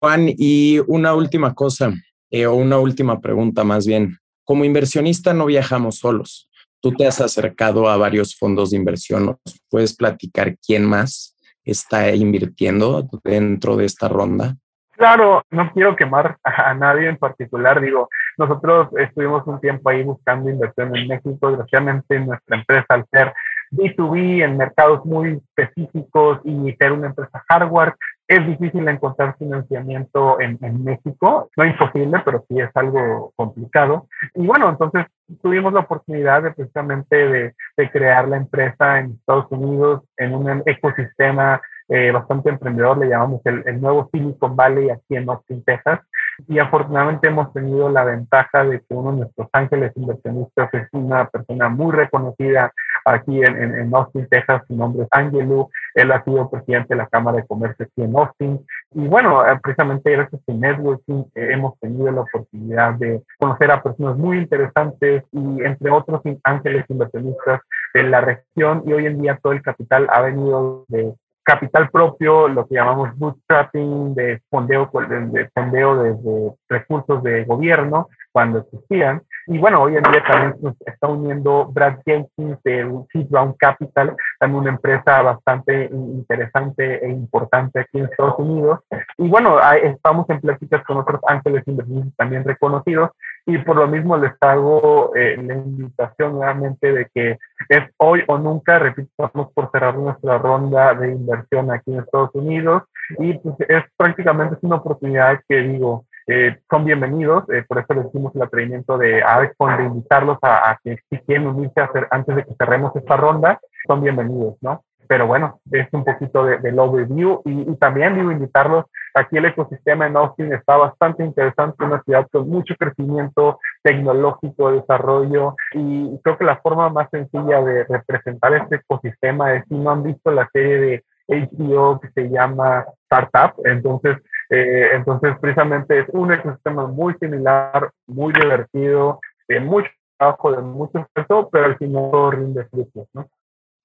Juan, 0.01 0.27
y 0.29 0.81
una 0.87 1.15
última 1.15 1.55
cosa, 1.55 1.93
eh, 2.31 2.47
o 2.47 2.55
una 2.55 2.79
última 2.79 3.21
pregunta 3.21 3.65
más 3.65 3.87
bien. 3.87 4.19
Como 4.45 4.65
inversionista 4.65 5.33
no 5.33 5.47
viajamos 5.47 5.99
solos. 5.99 6.49
Tú 6.81 6.93
te 6.93 7.07
has 7.07 7.21
acercado 7.21 7.89
a 7.89 7.97
varios 7.97 8.37
fondos 8.37 8.71
de 8.71 8.77
inversión. 8.77 9.39
¿Puedes 9.71 9.97
platicar 9.97 10.57
quién 10.59 10.85
más 10.85 11.37
está 11.65 12.15
invirtiendo 12.15 13.09
dentro 13.25 13.77
de 13.77 13.87
esta 13.87 14.09
ronda? 14.09 14.57
Claro, 14.97 15.45
no 15.51 15.71
quiero 15.73 15.95
quemar 15.95 16.39
a 16.43 16.75
nadie 16.75 17.09
en 17.09 17.19
particular. 17.19 17.81
Digo, 17.81 18.09
nosotros 18.39 18.89
estuvimos 18.99 19.47
un 19.47 19.61
tiempo 19.61 19.91
ahí 19.91 20.03
buscando 20.03 20.49
inversión 20.49 20.97
en 20.97 21.09
México. 21.09 21.49
Desgraciadamente, 21.49 22.19
nuestra 22.21 22.57
empresa, 22.57 22.87
al 22.89 23.07
ser 23.11 23.35
B2B 23.73 24.43
en 24.45 24.57
mercados 24.57 25.05
muy 25.05 25.43
específicos 25.57 26.41
y 26.45 26.73
ser 26.79 26.93
una 26.93 27.09
empresa 27.09 27.45
hardware. 27.49 27.95
Es 28.29 28.45
difícil 28.47 28.89
encontrar 28.89 29.37
financiamiento 29.39 30.41
en, 30.41 30.59
México, 30.83 31.49
no 31.57 31.65
imposible, 31.65 32.21
pero 32.25 32.45
sí 32.49 32.59
es 32.59 32.71
algo 32.75 33.33
complicado. 33.37 34.09
Y 34.35 34.47
bueno, 34.47 34.69
entonces 34.69 35.07
tuvimos 35.43 35.73
la 35.73 35.81
oportunidad 35.81 36.43
de 36.43 36.51
precisamente 36.51 37.55
de 37.77 37.91
crear 37.91 38.27
la 38.27 38.39
empresa 38.39 38.99
en 38.99 39.13
Estados 39.13 39.47
Unidos 39.51 40.03
en 40.17 40.35
un 40.35 40.63
ecosistema 40.67 41.61
eh, 41.89 42.11
bastante 42.11 42.51
emprendedor, 42.51 42.99
le 42.99 43.09
llamamos 43.09 43.41
el, 43.45 43.81
nuevo 43.81 44.09
Silicon 44.13 44.57
Valley 44.57 44.91
aquí 44.91 45.17
en 45.17 45.29
Austin, 45.29 45.63
Texas. 45.65 46.01
Y 46.49 46.59
afortunadamente 46.59 47.29
hemos 47.29 47.53
tenido 47.53 47.89
la 47.89 48.05
ventaja 48.05 48.65
de 48.65 48.81
que 48.81 48.95
uno 48.95 49.13
de 49.13 49.19
nuestros 49.21 49.49
ángeles 49.53 49.93
inversionistas 49.97 50.69
es 50.75 50.89
una 50.93 51.29
persona 51.29 51.69
muy 51.69 51.93
reconocida 51.93 52.73
aquí 53.07 53.43
en, 53.43 53.57
en, 53.57 53.75
en, 53.75 53.95
Austin, 53.95 54.27
Texas. 54.29 54.63
Su 54.67 54.77
nombre 54.77 55.05
es 55.05 55.09
Angelu. 55.13 55.71
Él 55.95 56.13
ha 56.13 56.23
sido 56.25 56.51
presidente 56.51 56.95
de 56.95 56.97
la 56.97 57.07
Cámara 57.07 57.39
de 57.39 57.47
Comercio 57.47 57.87
aquí 57.87 58.03
en 58.03 58.17
Austin. 58.17 58.67
Y 58.93 59.07
bueno, 59.07 59.47
eh, 59.47 59.59
precisamente 59.63 60.11
gracias 60.11 60.43
a 60.47 60.53
networking 60.53 61.25
eh, 61.35 61.49
hemos 61.53 61.79
tenido 61.79 62.11
la 62.11 62.23
oportunidad 62.23 62.95
de 62.95 63.23
conocer 63.39 63.71
a 63.71 63.83
personas 63.83 64.19
muy 64.19 64.39
interesantes 64.39 65.25
y 65.33 65.63
entre 65.63 65.91
otros 65.91 66.21
ángeles 66.43 66.85
inversionistas 66.89 67.61
de 67.95 68.03
la 68.03 68.21
región. 68.21 68.83
Y 68.87 68.93
hoy 68.93 69.07
en 69.07 69.23
día 69.23 69.39
todo 69.41 69.53
el 69.53 69.63
capital 69.63 70.09
ha 70.11 70.21
venido 70.21 70.85
de 70.89 71.15
capital 71.47 71.89
propio, 71.91 72.49
lo 72.49 72.67
que 72.67 72.75
llamamos 72.75 73.17
bootstrapping, 73.17 74.17
de 74.17 74.43
fondeo, 74.51 74.91
de 75.31 75.49
fondeo 75.55 76.03
desde 76.03 76.55
recursos 76.69 77.23
de 77.23 77.45
gobierno, 77.45 78.09
cuando 78.33 78.59
existían. 78.59 79.23
Y 79.47 79.59
bueno, 79.59 79.81
hoy 79.81 79.97
en 79.97 80.03
día 80.03 80.25
también 80.29 80.57
nos 80.61 80.75
está 80.85 81.07
uniendo 81.07 81.67
Brad 81.73 81.99
Jenkins 82.05 82.61
de 82.65 83.05
Seed 83.13 83.29
Round 83.31 83.57
Capital, 83.59 84.17
también 84.41 84.63
una 84.63 84.71
empresa 84.71 85.23
bastante 85.23 85.89
interesante 85.93 87.07
e 87.07 87.11
importante 87.11 87.79
aquí 87.79 87.99
en 87.99 88.07
Estados 88.07 88.35
Unidos. 88.39 88.81
Y 89.17 89.29
bueno, 89.29 89.61
estamos 89.83 90.29
en 90.31 90.41
pláticas 90.41 90.85
con 90.85 90.97
otros 90.97 91.21
ángeles 91.29 91.63
inversionistas 91.67 92.17
también 92.17 92.45
reconocidos 92.45 93.11
y 93.47 93.57
por 93.59 93.77
lo 93.77 93.87
mismo 93.87 94.17
les 94.17 94.33
hago 94.41 95.15
eh, 95.15 95.37
la 95.41 95.55
invitación 95.55 96.33
nuevamente 96.33 96.93
de 96.93 97.09
que 97.15 97.39
es 97.69 97.85
hoy 97.99 98.23
o 98.29 98.39
nunca, 98.39 98.79
repito, 98.79 99.09
estamos 99.25 99.53
por 99.53 99.71
cerrar 99.71 99.97
nuestra 99.97 100.39
ronda 100.39 100.95
de 100.95 101.13
inversión 101.13 101.71
aquí 101.71 101.93
en 101.93 102.01
Estados 102.01 102.31
Unidos 102.35 102.85
y 103.19 103.35
pues 103.39 103.57
es 103.69 103.85
prácticamente 103.97 104.57
es 104.57 104.63
una 104.63 104.77
oportunidad 104.77 105.41
que 105.49 105.63
digo, 105.63 106.05
eh, 106.27 106.59
son 106.69 106.85
bienvenidos, 106.85 107.45
eh, 107.51 107.65
por 107.69 107.79
eso 107.79 107.95
les 107.95 108.13
dimos 108.13 108.35
el 108.35 108.43
atrevimiento 108.43 108.99
de 108.99 109.23
Avexpon 109.23 109.77
de 109.77 109.85
invitarlos 109.85 110.39
a, 110.43 110.71
a, 110.71 110.81
que 110.83 110.99
si 111.09 111.19
quieren 111.19 111.47
unirse 111.47 111.81
a 111.81 111.85
hacer, 111.85 112.09
antes 112.11 112.35
de 112.35 112.45
que 112.45 112.55
cerremos 112.59 112.95
esta 112.97 113.17
ronda, 113.17 113.61
son 113.87 114.03
bienvenidos, 114.03 114.57
¿no? 114.61 114.83
Pero 115.09 115.27
bueno, 115.27 115.61
es 115.71 115.89
un 115.93 116.05
poquito 116.05 116.45
de, 116.45 116.59
del 116.59 116.79
overview 116.79 117.43
y, 117.45 117.71
y, 117.71 117.77
también 117.77 118.15
digo 118.15 118.31
invitarlos, 118.31 118.87
aquí 119.15 119.37
el 119.37 119.47
ecosistema 119.47 120.07
en 120.07 120.17
Austin 120.17 120.53
está 120.53 120.77
bastante 120.77 121.25
interesante, 121.25 121.85
una 121.85 122.03
ciudad 122.03 122.27
con 122.31 122.49
mucho 122.49 122.75
crecimiento 122.77 123.59
tecnológico, 123.83 124.73
desarrollo 124.73 125.55
y 125.73 126.19
creo 126.23 126.39
que 126.39 126.45
la 126.45 126.59
forma 126.59 126.89
más 126.91 127.09
sencilla 127.11 127.63
de 127.63 127.85
representar 127.85 128.55
este 128.55 128.77
ecosistema 128.77 129.55
es 129.55 129.65
si 129.69 129.75
no 129.75 129.91
han 129.91 130.03
visto 130.03 130.31
la 130.31 130.49
serie 130.53 130.79
de 130.79 131.05
HBO 131.29 132.01
que 132.01 132.11
se 132.11 132.29
llama 132.29 132.85
Startup, 133.05 133.53
entonces, 133.65 134.19
eh, 134.51 134.91
entonces 134.93 135.37
precisamente 135.41 135.99
es 136.01 136.07
un 136.13 136.33
ecosistema 136.33 136.87
muy 136.87 137.15
similar, 137.15 137.91
muy 138.07 138.33
divertido, 138.33 139.21
de 139.49 139.61
mucho 139.61 139.91
trabajo, 140.19 140.53
de 140.53 140.63
mucho 140.63 140.99
esfuerzo, 140.99 141.49
pero 141.51 141.67
al 141.67 141.79
final 141.79 142.33
rinde 142.33 142.65
frutos, 142.67 143.09
¿no? 143.13 143.29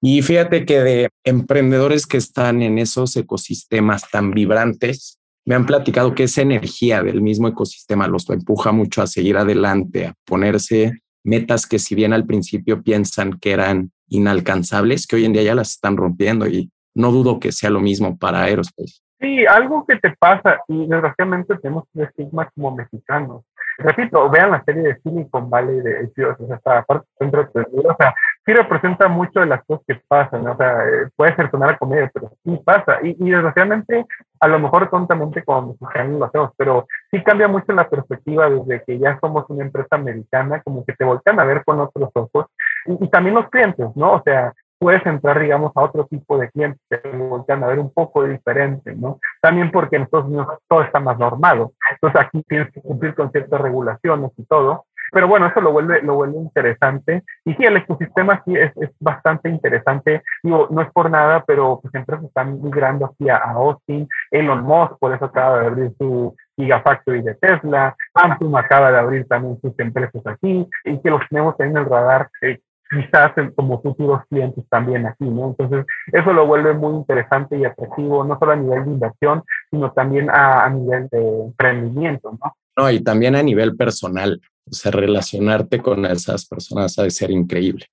Y 0.04 0.20
fíjate 0.22 0.66
que 0.66 0.80
de 0.80 1.08
emprendedores 1.22 2.06
que 2.06 2.16
están 2.16 2.60
en 2.60 2.78
esos 2.78 3.16
ecosistemas 3.16 4.10
tan 4.10 4.32
vibrantes, 4.32 5.20
me 5.44 5.54
han 5.54 5.64
platicado 5.64 6.12
que 6.16 6.24
esa 6.24 6.42
energía 6.42 7.04
del 7.04 7.22
mismo 7.22 7.46
ecosistema 7.46 8.08
los 8.08 8.28
empuja 8.28 8.72
mucho 8.72 9.00
a 9.00 9.06
seguir 9.06 9.36
adelante, 9.36 10.06
a 10.06 10.14
ponerse 10.24 11.02
metas 11.22 11.66
que 11.68 11.78
si 11.78 11.94
bien 11.94 12.12
al 12.12 12.26
principio 12.26 12.82
piensan 12.82 13.38
que 13.38 13.52
eran 13.52 13.92
inalcanzables, 14.08 15.06
que 15.06 15.16
hoy 15.16 15.24
en 15.24 15.34
día 15.34 15.44
ya 15.44 15.54
las 15.54 15.70
están 15.70 15.96
rompiendo 15.96 16.48
y 16.48 16.72
no 16.94 17.12
dudo 17.12 17.38
que 17.38 17.52
sea 17.52 17.70
lo 17.70 17.80
mismo 17.80 18.18
para 18.18 18.42
Aerospace. 18.42 19.02
Sí, 19.20 19.46
algo 19.46 19.86
que 19.86 20.00
te 20.00 20.16
pasa 20.18 20.58
y 20.66 20.84
desgraciadamente 20.88 21.56
tenemos 21.58 21.84
un 21.94 22.02
estigma 22.02 22.50
como 22.56 22.74
mexicanos. 22.74 23.44
Repito, 23.78 24.28
vean 24.30 24.50
la 24.50 24.62
serie 24.64 24.82
de 24.82 25.00
Silicon 25.00 25.48
Valley 25.48 25.80
de 25.80 26.10
HBO, 26.14 26.36
o 26.38 26.46
sea, 26.46 26.56
esta 26.56 26.82
parte 26.82 27.06
o 27.20 27.96
sea, 27.96 28.14
sí 28.44 28.52
representa 28.52 29.08
mucho 29.08 29.40
de 29.40 29.46
las 29.46 29.64
cosas 29.64 29.84
que 29.86 30.00
pasan, 30.08 30.46
o 30.46 30.56
sea, 30.56 30.84
eh, 30.88 31.08
puede 31.16 31.34
ser 31.36 31.50
sonar 31.50 31.70
a 31.70 31.78
comedia, 31.78 32.10
pero 32.12 32.30
sí 32.44 32.60
pasa. 32.64 32.98
Y, 33.02 33.16
y, 33.18 33.30
desgraciadamente, 33.30 34.06
a 34.40 34.48
lo 34.48 34.58
mejor 34.58 34.90
tontamente 34.90 35.44
como 35.44 35.76
mexicanos 35.80 36.18
lo 36.18 36.24
hacemos, 36.26 36.50
pero 36.56 36.86
sí 37.10 37.22
cambia 37.22 37.48
mucho 37.48 37.72
la 37.72 37.88
perspectiva 37.88 38.50
desde 38.50 38.82
que 38.84 38.98
ya 38.98 39.18
somos 39.20 39.44
una 39.48 39.64
empresa 39.64 39.96
americana, 39.96 40.60
como 40.62 40.84
que 40.84 40.92
te 40.94 41.04
voltean 41.04 41.40
a 41.40 41.44
ver 41.44 41.64
con 41.64 41.80
otros 41.80 42.10
ojos. 42.14 42.46
Y, 42.86 43.04
y 43.04 43.08
también 43.08 43.34
los 43.34 43.48
clientes, 43.48 43.88
¿no? 43.94 44.14
O 44.14 44.22
sea, 44.22 44.52
puedes 44.82 45.06
entrar, 45.06 45.38
digamos, 45.38 45.70
a 45.76 45.80
otro 45.80 46.06
tipo 46.06 46.36
de 46.36 46.50
clientes 46.50 46.80
que 46.90 46.98
te 46.98 47.16
voltean 47.16 47.62
a 47.62 47.68
ver 47.68 47.78
un 47.78 47.92
poco 47.92 48.24
diferente, 48.24 48.92
¿no? 48.96 49.20
También 49.40 49.70
porque 49.70 49.94
en 49.94 50.02
Estados 50.02 50.26
Unidos 50.26 50.48
todo 50.68 50.82
está 50.82 50.98
más 50.98 51.16
normado. 51.20 51.72
Entonces 51.92 52.20
aquí 52.20 52.42
tienes 52.48 52.72
que 52.72 52.82
cumplir 52.82 53.14
con 53.14 53.30
ciertas 53.30 53.60
regulaciones 53.60 54.32
y 54.36 54.44
todo. 54.44 54.86
Pero 55.12 55.28
bueno, 55.28 55.46
eso 55.46 55.60
lo 55.60 55.70
vuelve, 55.70 56.02
lo 56.02 56.16
vuelve 56.16 56.38
interesante. 56.38 57.22
Y 57.44 57.54
sí, 57.54 57.62
el 57.64 57.76
ecosistema 57.76 58.42
sí 58.44 58.56
es, 58.56 58.72
es 58.76 58.90
bastante 58.98 59.48
interesante. 59.50 60.22
Digo, 60.42 60.66
no 60.72 60.82
es 60.82 60.90
por 60.90 61.08
nada, 61.08 61.44
pero 61.46 61.78
pues 61.80 61.94
empresas 61.94 62.24
están 62.24 62.60
migrando 62.60 63.06
hacia 63.06 63.36
a 63.36 63.52
Austin. 63.52 64.08
Elon 64.32 64.64
Musk, 64.64 64.98
por 64.98 65.14
eso 65.14 65.26
acaba 65.26 65.60
de 65.60 65.66
abrir 65.66 65.92
su 65.96 66.34
Gigafactory 66.56 67.22
de 67.22 67.34
Tesla. 67.36 67.94
Samsung 68.14 68.56
acaba 68.56 68.90
de 68.90 68.98
abrir 68.98 69.28
también 69.28 69.60
sus 69.60 69.78
empresas 69.78 70.26
aquí. 70.26 70.68
Y 70.84 71.00
que 71.00 71.10
los 71.10 71.20
tenemos 71.28 71.54
en 71.60 71.76
el 71.76 71.84
radar 71.84 72.28
eh, 72.40 72.58
quizás 72.92 73.32
como 73.56 73.80
futuros 73.80 74.20
clientes 74.28 74.64
también 74.68 75.06
aquí, 75.06 75.24
¿no? 75.24 75.48
Entonces, 75.48 75.86
eso 76.12 76.32
lo 76.32 76.46
vuelve 76.46 76.74
muy 76.74 76.94
interesante 76.94 77.58
y 77.58 77.64
atractivo, 77.64 78.24
no 78.24 78.38
solo 78.38 78.52
a 78.52 78.56
nivel 78.56 78.84
de 78.84 78.90
inversión, 78.90 79.42
sino 79.70 79.92
también 79.92 80.28
a, 80.30 80.64
a 80.64 80.70
nivel 80.70 81.08
de 81.08 81.42
emprendimiento, 81.44 82.32
¿no? 82.32 82.56
No, 82.76 82.90
y 82.90 83.00
también 83.00 83.36
a 83.36 83.42
nivel 83.42 83.76
personal. 83.76 84.40
O 84.70 84.72
sea, 84.72 84.92
relacionarte 84.92 85.80
con 85.80 86.06
esas 86.06 86.46
personas 86.46 86.98
ha 86.98 87.02
de 87.02 87.10
ser 87.10 87.30
increíble. 87.30 87.86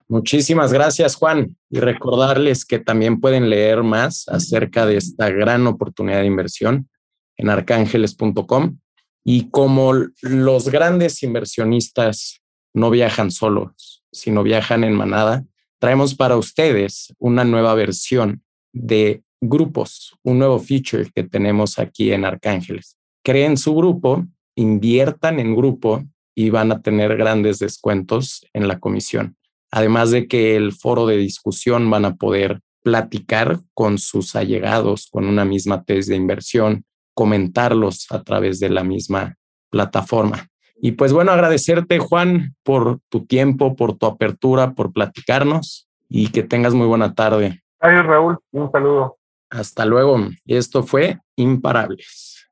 Muchísimas 0.07 0.73
gracias, 0.73 1.15
Juan. 1.15 1.55
Y 1.69 1.79
recordarles 1.79 2.65
que 2.65 2.79
también 2.79 3.21
pueden 3.21 3.49
leer 3.49 3.83
más 3.83 4.27
acerca 4.29 4.85
de 4.85 4.97
esta 4.97 5.29
gran 5.29 5.65
oportunidad 5.67 6.19
de 6.19 6.25
inversión 6.25 6.89
en 7.37 7.49
arcángeles.com. 7.49 8.77
Y 9.23 9.49
como 9.49 9.93
los 10.21 10.69
grandes 10.69 11.23
inversionistas 11.23 12.41
no 12.73 12.89
viajan 12.89 13.31
solos, 13.31 14.03
sino 14.11 14.43
viajan 14.43 14.83
en 14.83 14.93
manada, 14.93 15.45
traemos 15.79 16.15
para 16.15 16.37
ustedes 16.37 17.13
una 17.19 17.43
nueva 17.43 17.73
versión 17.75 18.43
de 18.73 19.23
grupos, 19.41 20.17
un 20.23 20.39
nuevo 20.39 20.59
feature 20.59 21.09
que 21.13 21.23
tenemos 21.23 21.79
aquí 21.79 22.11
en 22.11 22.25
Arcángeles. 22.25 22.97
Creen 23.23 23.57
su 23.57 23.75
grupo, 23.75 24.25
inviertan 24.55 25.39
en 25.39 25.55
grupo 25.55 26.03
y 26.35 26.49
van 26.49 26.71
a 26.71 26.81
tener 26.81 27.15
grandes 27.17 27.59
descuentos 27.59 28.45
en 28.53 28.67
la 28.67 28.79
comisión. 28.79 29.37
Además 29.71 30.11
de 30.11 30.27
que 30.27 30.55
el 30.55 30.71
foro 30.71 31.05
de 31.05 31.17
discusión 31.17 31.89
van 31.89 32.05
a 32.05 32.15
poder 32.15 32.61
platicar 32.83 33.59
con 33.73 33.97
sus 33.97 34.35
allegados 34.35 35.07
con 35.11 35.25
una 35.25 35.45
misma 35.45 35.83
test 35.83 36.09
de 36.09 36.15
inversión, 36.15 36.85
comentarlos 37.13 38.07
a 38.11 38.23
través 38.23 38.59
de 38.59 38.69
la 38.69 38.83
misma 38.83 39.35
plataforma. 39.69 40.47
Y 40.75 40.93
pues 40.93 41.13
bueno, 41.13 41.31
agradecerte 41.31 41.99
Juan 41.99 42.55
por 42.63 42.99
tu 43.09 43.25
tiempo, 43.25 43.75
por 43.75 43.97
tu 43.97 44.05
apertura, 44.05 44.73
por 44.73 44.91
platicarnos 44.91 45.87
y 46.09 46.27
que 46.27 46.43
tengas 46.43 46.73
muy 46.73 46.87
buena 46.87 47.13
tarde. 47.13 47.63
Adiós 47.79 48.05
Raúl, 48.05 48.37
un 48.51 48.71
saludo. 48.71 49.17
Hasta 49.49 49.85
luego. 49.85 50.19
Esto 50.45 50.83
fue 50.83 51.19
Imparables. 51.35 52.42